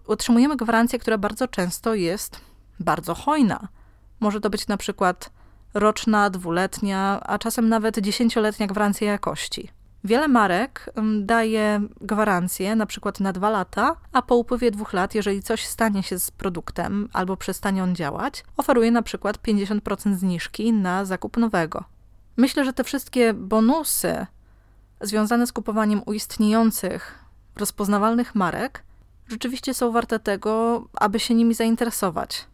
otrzymujemy 0.08 0.58
gwarancję, 0.58 0.99
która 0.99 1.17
bardzo 1.17 1.47
często 1.47 1.95
jest 1.95 2.41
bardzo 2.80 3.15
hojna. 3.15 3.67
Może 4.19 4.41
to 4.41 4.49
być 4.49 4.67
na 4.67 4.77
przykład 4.77 5.32
roczna, 5.73 6.30
dwuletnia, 6.30 7.19
a 7.23 7.38
czasem 7.38 7.69
nawet 7.69 7.99
dziesięcioletnia 7.99 8.67
gwarancja 8.67 9.12
jakości. 9.12 9.69
Wiele 10.04 10.27
marek 10.27 10.93
daje 11.21 11.82
gwarancję 12.01 12.75
na 12.75 12.86
przykład 12.86 13.19
na 13.19 13.34
dwa 13.34 13.49
lata, 13.49 13.95
a 14.12 14.21
po 14.21 14.36
upływie 14.36 14.71
dwóch 14.71 14.93
lat, 14.93 15.15
jeżeli 15.15 15.43
coś 15.43 15.67
stanie 15.67 16.04
się 16.04 16.19
z 16.19 16.32
produktem 16.32 17.10
albo 17.13 17.38
przestanie 17.38 17.84
on 17.84 17.95
działać, 17.95 18.43
oferuje 18.58 18.91
na 18.91 19.01
przykład 19.01 19.38
50% 19.38 20.15
zniżki 20.15 20.73
na 20.73 21.06
zakup 21.06 21.38
nowego. 21.38 21.84
Myślę, 22.38 22.65
że 22.65 22.73
te 22.73 22.84
wszystkie 22.84 23.34
bonusy 23.34 24.25
związane 25.01 25.47
z 25.47 25.54
kupowaniem 25.54 26.01
u 26.06 26.13
istniejących, 26.13 27.19
rozpoznawalnych 27.56 28.36
marek 28.36 28.84
rzeczywiście 29.32 29.74
są 29.74 29.91
warte 29.91 30.20
tego, 30.20 30.84
aby 30.94 31.20
się 31.20 31.34
nimi 31.34 31.54
zainteresować. 31.54 32.46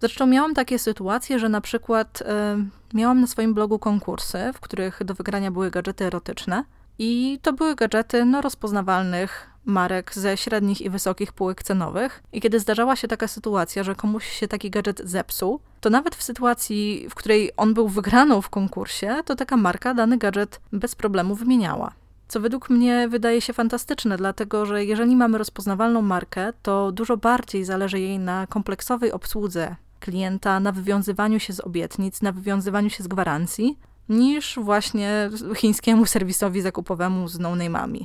Zresztą 0.00 0.26
miałam 0.26 0.54
takie 0.54 0.78
sytuacje, 0.78 1.38
że 1.38 1.48
na 1.48 1.60
przykład 1.60 2.20
y, 2.20 2.96
miałam 2.96 3.20
na 3.20 3.26
swoim 3.26 3.54
blogu 3.54 3.78
konkursy, 3.78 4.38
w 4.54 4.60
których 4.60 5.04
do 5.04 5.14
wygrania 5.14 5.50
były 5.50 5.70
gadżety 5.70 6.04
erotyczne. 6.04 6.64
I 6.98 7.38
to 7.42 7.52
były 7.52 7.74
gadżety 7.74 8.24
no, 8.24 8.40
rozpoznawalnych 8.40 9.50
marek 9.64 10.14
ze 10.14 10.36
średnich 10.36 10.80
i 10.80 10.90
wysokich 10.90 11.32
półek 11.32 11.62
cenowych. 11.62 12.22
I 12.32 12.40
kiedy 12.40 12.60
zdarzała 12.60 12.96
się 12.96 13.08
taka 13.08 13.28
sytuacja, 13.28 13.82
że 13.82 13.94
komuś 13.94 14.30
się 14.30 14.48
taki 14.48 14.70
gadżet 14.70 15.02
zepsuł, 15.04 15.60
to 15.80 15.90
nawet 15.90 16.16
w 16.16 16.22
sytuacji, 16.22 17.06
w 17.10 17.14
której 17.14 17.50
on 17.56 17.74
był 17.74 17.88
wygraną 17.88 18.42
w 18.42 18.50
konkursie, 18.50 19.16
to 19.24 19.36
taka 19.36 19.56
marka 19.56 19.94
dany 19.94 20.18
gadżet 20.18 20.60
bez 20.72 20.94
problemu 20.94 21.34
wymieniała. 21.34 21.92
Co 22.28 22.40
według 22.40 22.70
mnie 22.70 23.08
wydaje 23.08 23.40
się 23.40 23.52
fantastyczne, 23.52 24.16
dlatego 24.16 24.66
że 24.66 24.84
jeżeli 24.84 25.16
mamy 25.16 25.38
rozpoznawalną 25.38 26.02
markę, 26.02 26.52
to 26.62 26.92
dużo 26.92 27.16
bardziej 27.16 27.64
zależy 27.64 28.00
jej 28.00 28.18
na 28.18 28.46
kompleksowej 28.46 29.12
obsłudze 29.12 29.76
klienta, 30.00 30.60
na 30.60 30.72
wywiązywaniu 30.72 31.40
się 31.40 31.52
z 31.52 31.60
obietnic, 31.60 32.22
na 32.22 32.32
wywiązywaniu 32.32 32.90
się 32.90 33.04
z 33.04 33.08
gwarancji, 33.08 33.78
niż 34.08 34.58
właśnie 34.62 35.30
chińskiemu 35.56 36.06
serwisowi 36.06 36.60
zakupowemu 36.60 37.28
z 37.28 37.38
no-name'ami. 37.38 38.04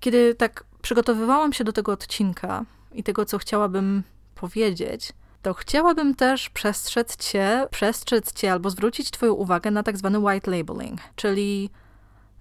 Kiedy 0.00 0.34
tak 0.34 0.64
przygotowywałam 0.82 1.52
się 1.52 1.64
do 1.64 1.72
tego 1.72 1.92
odcinka 1.92 2.64
i 2.92 3.02
tego, 3.02 3.24
co 3.24 3.38
chciałabym 3.38 4.02
powiedzieć, 4.34 5.12
to 5.42 5.54
chciałabym 5.54 6.14
też 6.14 6.50
przestrzec 6.50 7.16
cię, 7.16 7.66
przestrzec 7.70 8.32
cię 8.32 8.52
albo 8.52 8.70
zwrócić 8.70 9.10
twoją 9.10 9.32
uwagę 9.32 9.70
na 9.70 9.82
tak 9.82 9.96
zwany 9.96 10.18
white 10.18 10.50
labeling, 10.50 11.00
czyli 11.16 11.70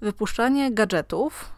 wypuszczanie 0.04 0.72
gadżetów 0.72 1.52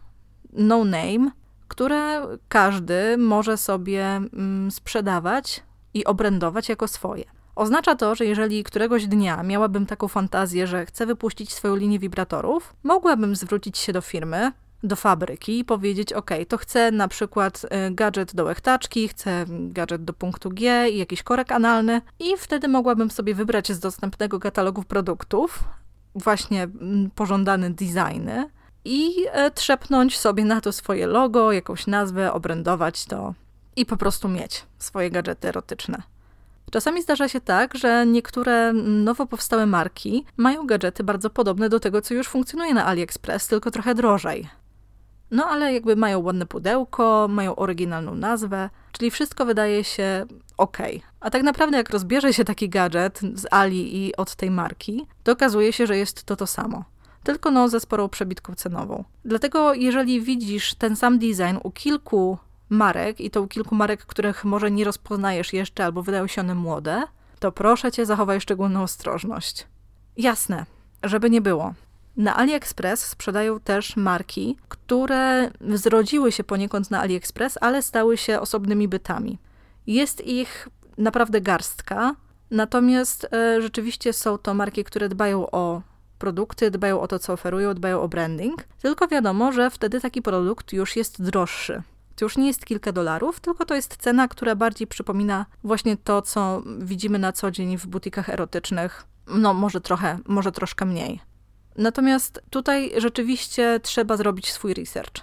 no 0.54 0.86
name, 0.86 1.32
które 1.68 2.28
każdy 2.50 3.18
może 3.18 3.58
sobie 3.58 4.06
mm, 4.06 4.72
sprzedawać 4.72 5.64
i 5.94 6.06
obrędować 6.06 6.70
jako 6.70 6.88
swoje. 6.88 7.26
Oznacza 7.56 7.96
to, 7.96 8.16
że 8.16 8.26
jeżeli 8.26 8.64
któregoś 8.64 9.08
dnia 9.08 9.44
miałabym 9.44 9.86
taką 9.86 10.08
fantazję, 10.08 10.68
że 10.68 10.86
chcę 10.86 11.06
wypuścić 11.06 11.54
swoją 11.54 11.76
linię 11.76 12.00
wibratorów, 12.00 12.76
mogłabym 12.84 13.36
zwrócić 13.36 13.78
się 13.78 13.94
do 13.94 14.02
firmy, 14.02 14.52
do 14.84 14.96
fabryki 14.96 15.60
i 15.60 15.66
powiedzieć: 15.66 16.14
OK, 16.14 16.30
to 16.48 16.58
chcę 16.58 16.92
na 16.92 17.08
przykład 17.08 17.64
y, 17.64 17.92
gadżet 17.92 18.36
do 18.36 18.44
łechtaczki, 18.44 19.08
chcę 19.08 19.46
gadżet 19.50 20.04
do 20.04 20.14
punktu 20.14 20.50
G 20.50 20.90
i 20.90 20.98
jakiś 20.98 21.24
korek 21.24 21.52
analny, 21.52 22.02
i 22.20 22.38
wtedy 22.38 22.68
mogłabym 22.68 23.12
sobie 23.12 23.36
wybrać 23.36 23.72
z 23.72 23.80
dostępnego 23.80 24.40
katalogu 24.40 24.84
produktów 24.84 25.64
właśnie 26.15 26.63
mm, 26.63 27.10
pożądane 27.15 27.69
designy 27.69 28.49
i 28.86 29.25
e, 29.32 29.51
trzepnąć 29.51 30.17
sobie 30.19 30.45
na 30.45 30.62
to 30.62 30.71
swoje 30.71 31.08
logo, 31.08 31.51
jakąś 31.51 31.88
nazwę, 31.88 32.34
obrędować 32.34 33.06
to 33.06 33.34
i 33.75 33.86
po 33.86 33.97
prostu 33.97 34.28
mieć 34.28 34.65
swoje 34.80 35.12
gadżety 35.12 35.47
erotyczne. 35.47 36.01
Czasami 36.71 37.01
zdarza 37.01 37.30
się 37.30 37.41
tak, 37.41 37.75
że 37.75 38.06
niektóre 38.06 38.73
nowo 38.73 39.25
powstałe 39.25 39.65
marki 39.65 40.25
mają 40.38 40.67
gadżety 40.67 41.04
bardzo 41.04 41.30
podobne 41.30 41.69
do 41.69 41.80
tego, 41.80 42.01
co 42.01 42.13
już 42.13 42.28
funkcjonuje 42.28 42.73
na 42.73 42.86
AliExpress, 42.86 43.47
tylko 43.47 43.71
trochę 43.71 43.95
drożej. 43.95 44.49
No 45.32 45.46
ale 45.46 45.74
jakby 45.74 45.96
mają 45.96 46.20
ładne 46.20 46.46
pudełko, 46.46 47.28
mają 47.30 47.56
oryginalną 47.56 48.16
nazwę, 48.16 48.70
czyli 48.92 49.12
wszystko 49.12 49.46
wydaje 49.46 49.84
się 49.84 50.26
ok. 50.58 50.78
A 51.20 51.30
tak 51.30 51.44
naprawdę 51.44 51.78
jak 51.78 51.90
rozbierze 51.90 52.34
się 52.34 52.46
taki 52.46 52.70
gadżet 52.70 53.20
z 53.34 53.46
Ali 53.52 54.06
i 54.06 54.16
od 54.16 54.36
tej 54.36 54.52
marki, 54.52 55.08
to 55.24 55.32
okazuje 55.32 55.74
się, 55.74 55.88
że 55.88 55.98
jest 55.98 56.24
to 56.24 56.36
to 56.36 56.48
samo. 56.48 56.84
Tylko 57.24 57.52
no 57.52 57.70
ze 57.70 57.80
sporą 57.80 58.10
przebitką 58.10 58.56
cenową. 58.56 59.04
Dlatego 59.26 59.74
jeżeli 59.74 60.22
widzisz 60.22 60.74
ten 60.74 60.96
sam 60.96 61.20
design 61.20 61.58
u 61.64 61.72
kilku 61.72 62.38
marek 62.70 63.22
i 63.22 63.30
to 63.32 63.42
u 63.42 63.48
kilku 63.48 63.76
marek, 63.76 64.06
których 64.06 64.46
może 64.46 64.72
nie 64.72 64.86
rozpoznajesz 64.86 65.54
jeszcze 65.54 65.86
albo 65.86 66.04
wydają 66.04 66.28
się 66.28 66.42
one 66.42 66.56
młode, 66.56 67.04
to 67.40 67.52
proszę 67.52 67.92
cię 67.92 68.06
zachowaj 68.06 68.42
szczególną 68.42 68.84
ostrożność. 68.84 69.68
Jasne, 70.18 70.66
żeby 71.04 71.30
nie 71.30 71.42
było. 71.42 71.74
Na 72.17 72.36
AliExpress 72.36 73.06
sprzedają 73.06 73.60
też 73.60 73.95
marki, 73.95 74.58
które 74.67 75.51
zrodziły 75.73 76.32
się 76.32 76.43
poniekąd 76.43 76.91
na 76.91 76.99
AliExpress, 76.99 77.58
ale 77.62 77.82
stały 77.82 78.17
się 78.17 78.39
osobnymi 78.39 78.88
bytami. 78.88 79.39
Jest 79.88 80.28
ich 80.28 80.69
naprawdę 80.97 81.41
garstka, 81.41 82.15
natomiast 82.51 83.28
e, 83.34 83.62
rzeczywiście 83.62 84.13
są 84.13 84.38
to 84.38 84.54
marki, 84.54 84.84
które 84.84 85.10
dbają 85.10 85.51
o 85.51 85.82
produkty, 86.19 86.71
dbają 86.71 87.01
o 87.01 87.08
to, 87.08 87.19
co 87.19 87.34
oferują, 87.34 87.73
dbają 87.73 88.01
o 88.01 88.08
branding. 88.08 88.63
Tylko 88.82 89.08
wiadomo, 89.08 89.51
że 89.51 89.69
wtedy 89.69 90.01
taki 90.01 90.21
produkt 90.21 90.73
już 90.73 90.95
jest 90.95 91.21
droższy. 91.21 91.84
To 92.15 92.25
już 92.25 92.38
nie 92.38 92.47
jest 92.47 92.65
kilka 92.65 92.91
dolarów, 92.91 93.39
tylko 93.39 93.65
to 93.65 93.75
jest 93.75 93.97
cena, 93.97 94.28
która 94.28 94.56
bardziej 94.56 94.88
przypomina 94.88 95.45
właśnie 95.63 95.97
to, 95.97 96.21
co 96.21 96.63
widzimy 96.80 97.19
na 97.19 97.32
co 97.32 97.51
dzień 97.51 97.78
w 97.78 97.88
butikach 97.88 98.30
erotycznych. 98.30 99.06
No, 99.28 99.54
może 99.54 99.82
trochę, 99.82 100.19
może 100.28 100.51
troszkę 100.51 100.86
mniej. 100.86 101.35
Natomiast 101.78 102.42
tutaj 102.50 102.92
rzeczywiście 102.98 103.80
trzeba 103.84 104.18
zrobić 104.18 104.52
swój 104.52 104.74
research. 104.74 105.22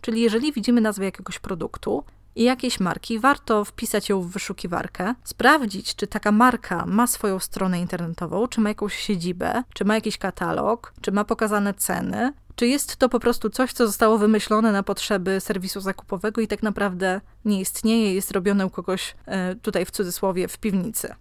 Czyli 0.00 0.20
jeżeli 0.20 0.52
widzimy 0.52 0.80
nazwę 0.80 1.04
jakiegoś 1.04 1.38
produktu 1.38 2.04
i 2.36 2.42
jakiejś 2.42 2.80
marki, 2.80 3.18
warto 3.18 3.64
wpisać 3.64 4.08
ją 4.08 4.20
w 4.20 4.30
wyszukiwarkę, 4.30 5.14
sprawdzić, 5.24 5.94
czy 5.94 6.06
taka 6.06 6.32
marka 6.32 6.86
ma 6.86 7.06
swoją 7.06 7.38
stronę 7.38 7.80
internetową, 7.80 8.48
czy 8.48 8.60
ma 8.60 8.68
jakąś 8.68 8.94
siedzibę, 8.94 9.62
czy 9.74 9.84
ma 9.84 9.94
jakiś 9.94 10.18
katalog, 10.18 10.94
czy 11.00 11.12
ma 11.12 11.24
pokazane 11.24 11.74
ceny, 11.74 12.32
czy 12.56 12.66
jest 12.66 12.96
to 12.96 13.08
po 13.08 13.20
prostu 13.20 13.50
coś, 13.50 13.72
co 13.72 13.86
zostało 13.86 14.18
wymyślone 14.18 14.72
na 14.72 14.82
potrzeby 14.82 15.40
serwisu 15.40 15.80
zakupowego 15.80 16.40
i 16.40 16.48
tak 16.48 16.62
naprawdę 16.62 17.20
nie 17.44 17.60
istnieje, 17.60 18.14
jest 18.14 18.30
robione 18.30 18.66
u 18.66 18.70
kogoś 18.70 19.14
e, 19.26 19.54
tutaj 19.54 19.84
w 19.84 19.90
cudzysłowie 19.90 20.48
w 20.48 20.58
piwnicy. 20.58 21.14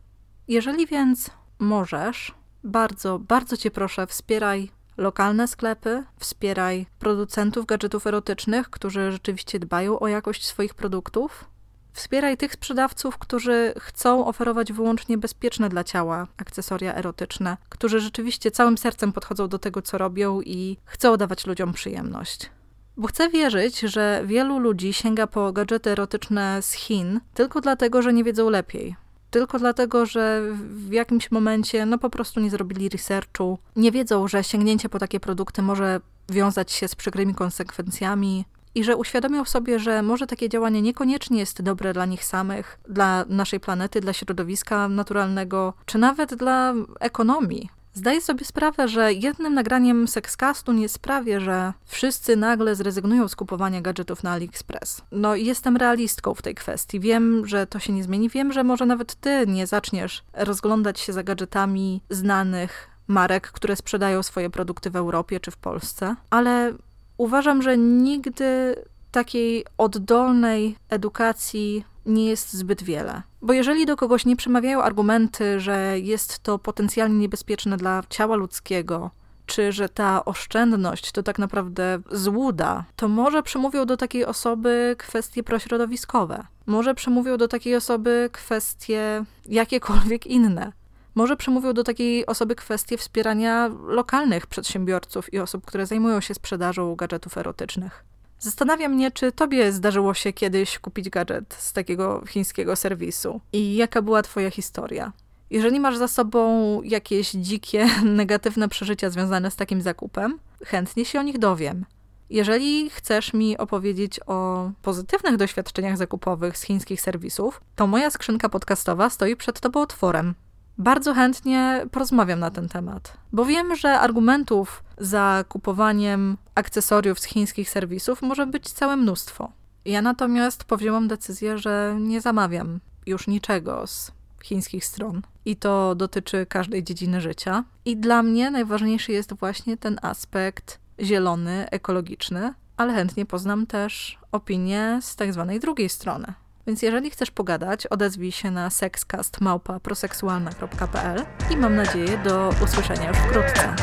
Jeżeli 0.48 0.88
więc 0.88 1.30
możesz, 1.60 2.32
bardzo, 2.64 3.20
bardzo 3.20 3.58
cię 3.58 3.72
proszę, 3.72 4.08
wspieraj 4.08 4.72
lokalne 4.98 5.48
sklepy, 5.48 6.04
wspieraj 6.18 6.86
producentów 7.00 7.66
gadżetów 7.66 8.08
erotycznych, 8.08 8.70
którzy 8.70 9.12
rzeczywiście 9.12 9.60
dbają 9.60 10.00
o 10.00 10.08
jakość 10.08 10.46
swoich 10.46 10.74
produktów. 10.74 11.46
Wspieraj 11.94 12.38
tych 12.38 12.54
sprzedawców, 12.54 13.18
którzy 13.18 13.74
chcą 13.80 14.26
oferować 14.26 14.74
wyłącznie 14.74 15.18
bezpieczne 15.18 15.70
dla 15.70 15.84
ciała 15.84 16.28
akcesoria 16.38 16.96
erotyczne, 16.96 17.58
którzy 17.70 18.00
rzeczywiście 18.00 18.52
całym 18.52 18.78
sercem 18.78 19.14
podchodzą 19.14 19.48
do 19.48 19.60
tego, 19.60 19.82
co 19.82 19.98
robią 19.98 20.42
i 20.42 20.78
chcą 20.86 21.18
dawać 21.18 21.48
ludziom 21.48 21.74
przyjemność. 21.74 22.50
Bo 22.98 23.08
chcę 23.08 23.30
wierzyć, 23.30 23.80
że 23.80 24.24
wielu 24.26 24.60
ludzi 24.60 24.94
sięga 24.94 25.28
po 25.28 25.52
gadżety 25.52 25.90
erotyczne 25.90 26.62
z 26.62 26.72
Chin 26.72 27.20
tylko 27.34 27.62
dlatego, 27.62 28.02
że 28.02 28.14
nie 28.14 28.24
wiedzą 28.24 28.50
lepiej, 28.50 28.96
tylko 29.34 29.60
dlatego, 29.60 30.06
że 30.06 30.42
w 30.60 30.92
jakimś 30.92 31.32
momencie 31.32 31.86
no 31.86 31.98
po 31.98 32.10
prostu 32.10 32.40
nie 32.40 32.50
zrobili 32.50 32.90
researchu, 32.90 33.60
nie 33.76 33.92
wiedzą, 33.92 34.28
że 34.28 34.44
sięgnięcie 34.44 34.90
po 34.90 35.00
takie 35.00 35.20
produkty 35.20 35.62
może 35.62 36.02
wiązać 36.30 36.72
się 36.72 36.88
z 36.88 36.96
przykrymi 36.96 37.36
konsekwencjami 37.36 38.46
i 38.76 38.84
że 38.84 38.96
uświadomią 38.96 39.46
sobie, 39.46 39.80
że 39.80 40.02
może 40.02 40.28
takie 40.28 40.50
działanie 40.50 40.82
niekoniecznie 40.82 41.40
jest 41.40 41.62
dobre 41.62 41.94
dla 41.94 42.06
nich 42.06 42.26
samych, 42.26 42.80
dla 42.90 43.26
naszej 43.30 43.60
planety, 43.60 44.02
dla 44.02 44.14
środowiska 44.14 44.88
naturalnego, 44.88 45.74
czy 45.86 45.98
nawet 45.98 46.36
dla 46.36 46.74
ekonomii. 47.00 47.70
Zdaję 47.94 48.22
sobie 48.22 48.46
sprawę, 48.46 48.88
że 48.88 49.14
jednym 49.14 49.54
nagraniem 49.54 50.08
Sexcastu 50.08 50.72
nie 50.72 50.90
sprawię, 50.90 51.40
że 51.40 51.74
wszyscy 51.86 52.36
nagle 52.36 52.76
zrezygnują 52.76 53.28
z 53.28 53.36
kupowania 53.36 53.82
gadżetów 53.82 54.24
na 54.24 54.32
AliExpress. 54.32 55.02
No, 55.12 55.36
jestem 55.36 55.78
realistką 55.78 56.34
w 56.34 56.42
tej 56.42 56.56
kwestii. 56.56 57.00
Wiem, 57.00 57.48
że 57.48 57.68
to 57.68 57.80
się 57.80 57.94
nie 57.94 58.04
zmieni. 58.04 58.30
Wiem, 58.30 58.54
że 58.54 58.64
może 58.64 58.86
nawet 58.86 59.16
ty 59.16 59.48
nie 59.48 59.68
zaczniesz 59.68 60.24
rozglądać 60.34 61.00
się 61.00 61.14
za 61.14 61.24
gadżetami 61.24 62.02
znanych 62.10 62.90
marek, 63.08 63.52
które 63.52 63.76
sprzedają 63.76 64.24
swoje 64.24 64.50
produkty 64.50 64.90
w 64.90 64.96
Europie 64.96 65.40
czy 65.40 65.52
w 65.52 65.58
Polsce, 65.58 66.16
ale 66.30 66.74
uważam, 67.18 67.62
że 67.62 67.78
nigdy 67.78 68.76
takiej 69.12 69.66
oddolnej 69.78 70.78
edukacji 70.90 71.86
nie 72.06 72.26
jest 72.26 72.54
zbyt 72.54 72.84
wiele. 72.84 73.22
Bo 73.42 73.54
jeżeli 73.54 73.86
do 73.86 73.98
kogoś 73.98 74.26
nie 74.26 74.36
przemawiają 74.36 74.82
argumenty, 74.82 75.60
że 75.60 76.00
jest 76.00 76.40
to 76.40 76.60
potencjalnie 76.60 77.18
niebezpieczne 77.18 77.78
dla 77.78 78.04
ciała 78.10 78.36
ludzkiego, 78.36 79.12
czy 79.46 79.72
że 79.72 79.90
ta 79.90 80.26
oszczędność 80.26 81.12
to 81.12 81.24
tak 81.24 81.40
naprawdę 81.40 82.00
złuda, 82.12 82.86
to 82.96 83.08
może 83.08 83.44
przemówią 83.44 83.86
do 83.86 83.98
takiej 83.98 84.26
osoby 84.26 84.96
kwestie 85.00 85.44
prośrodowiskowe. 85.44 86.44
Może 86.66 86.96
przemówią 86.96 87.38
do 87.38 87.48
takiej 87.48 87.76
osoby 87.76 88.30
kwestie 88.32 89.26
jakiekolwiek 89.46 90.28
inne. 90.28 90.72
Może 91.16 91.38
przemówią 91.38 91.74
do 91.74 91.84
takiej 91.84 92.26
osoby 92.26 92.56
kwestie 92.56 92.98
wspierania 92.98 93.70
lokalnych 93.88 94.48
przedsiębiorców 94.48 95.34
i 95.34 95.40
osób, 95.40 95.66
które 95.66 95.86
zajmują 95.86 96.22
się 96.22 96.34
sprzedażą 96.34 96.96
gadżetów 96.96 97.38
erotycznych. 97.38 98.06
Zastanawia 98.44 98.90
mnie, 98.90 99.12
czy 99.12 99.32
tobie 99.32 99.72
zdarzyło 99.72 100.14
się 100.14 100.34
kiedyś 100.34 100.80
kupić 100.80 101.10
gadżet 101.10 101.56
z 101.60 101.74
takiego 101.74 102.24
chińskiego 102.28 102.76
serwisu 102.76 103.42
i 103.54 103.76
jaka 103.76 104.02
była 104.02 104.22
twoja 104.22 104.52
historia. 104.52 105.12
Jeżeli 105.50 105.80
masz 105.80 105.98
za 105.98 106.08
sobą 106.08 106.82
jakieś 106.82 107.32
dzikie, 107.32 107.90
negatywne 108.04 108.70
przeżycia 108.70 109.10
związane 109.10 109.52
z 109.52 109.56
takim 109.56 109.82
zakupem, 109.82 110.40
chętnie 110.66 111.06
się 111.06 111.20
o 111.20 111.24
nich 111.24 111.40
dowiem. 111.40 111.86
Jeżeli 112.30 112.90
chcesz 112.90 113.34
mi 113.34 113.58
opowiedzieć 113.58 114.20
o 114.28 114.70
pozytywnych 114.82 115.38
doświadczeniach 115.38 115.98
zakupowych 115.98 116.58
z 116.58 116.62
chińskich 116.62 117.02
serwisów, 117.02 117.62
to 117.76 117.88
moja 117.88 118.10
skrzynka 118.10 118.50
podcastowa 118.50 119.10
stoi 119.10 119.36
przed 119.36 119.60
tobą 119.60 119.82
otworem. 119.82 120.36
Bardzo 120.78 121.14
chętnie 121.14 121.86
porozmawiam 121.92 122.40
na 122.40 122.52
ten 122.52 122.70
temat, 122.70 123.18
bo 123.34 123.46
wiem, 123.46 123.76
że 123.76 124.00
argumentów 124.00 124.84
za 124.98 125.44
kupowaniem 125.50 126.38
akcesoriów 126.56 127.20
z 127.20 127.24
chińskich 127.24 127.70
serwisów 127.70 128.22
może 128.22 128.48
być 128.48 128.70
całe 128.70 128.96
mnóstwo. 128.96 129.52
Ja 129.86 130.02
natomiast 130.02 130.64
powzięłam 130.64 131.08
decyzję, 131.08 131.58
że 131.58 131.98
nie 132.00 132.22
zamawiam 132.22 132.80
już 133.06 133.28
niczego 133.28 133.88
z 133.88 134.12
chińskich 134.44 134.86
stron. 134.86 135.22
I 135.46 135.56
to 135.56 135.96
dotyczy 135.96 136.46
każdej 136.46 136.84
dziedziny 136.84 137.22
życia. 137.22 137.64
I 137.86 137.98
dla 137.98 138.24
mnie 138.24 138.52
najważniejszy 138.52 139.12
jest 139.12 139.34
właśnie 139.34 139.78
ten 139.78 140.00
aspekt 140.02 140.80
zielony, 141.00 141.70
ekologiczny, 141.70 142.54
ale 142.78 142.94
chętnie 142.94 143.26
poznam 143.26 143.68
też 143.68 144.20
opinię 144.32 145.00
z 145.02 145.16
tak 145.16 145.34
zwanej 145.34 145.60
drugiej 145.60 145.90
strony. 145.90 146.34
Więc 146.68 146.82
jeżeli 146.82 147.10
chcesz 147.10 147.32
pogadać, 147.32 147.88
odezwij 147.88 148.32
się 148.32 148.52
na 148.52 148.70
sexcast.proseksualna.pl 148.70 151.26
i 151.50 151.58
mam 151.58 151.76
nadzieję 151.76 152.18
do 152.18 152.54
usłyszenia 152.64 153.08
już 153.08 153.18
wkrótce. 153.18 153.76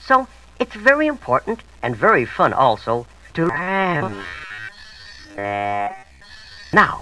So 0.00 0.26
it's 0.58 0.76
very 0.76 1.06
important 1.06 1.62
and 1.82 1.96
very 1.96 2.26
fun 2.26 2.52
also 2.52 3.04
to. 3.32 3.48
Now, 6.72 6.98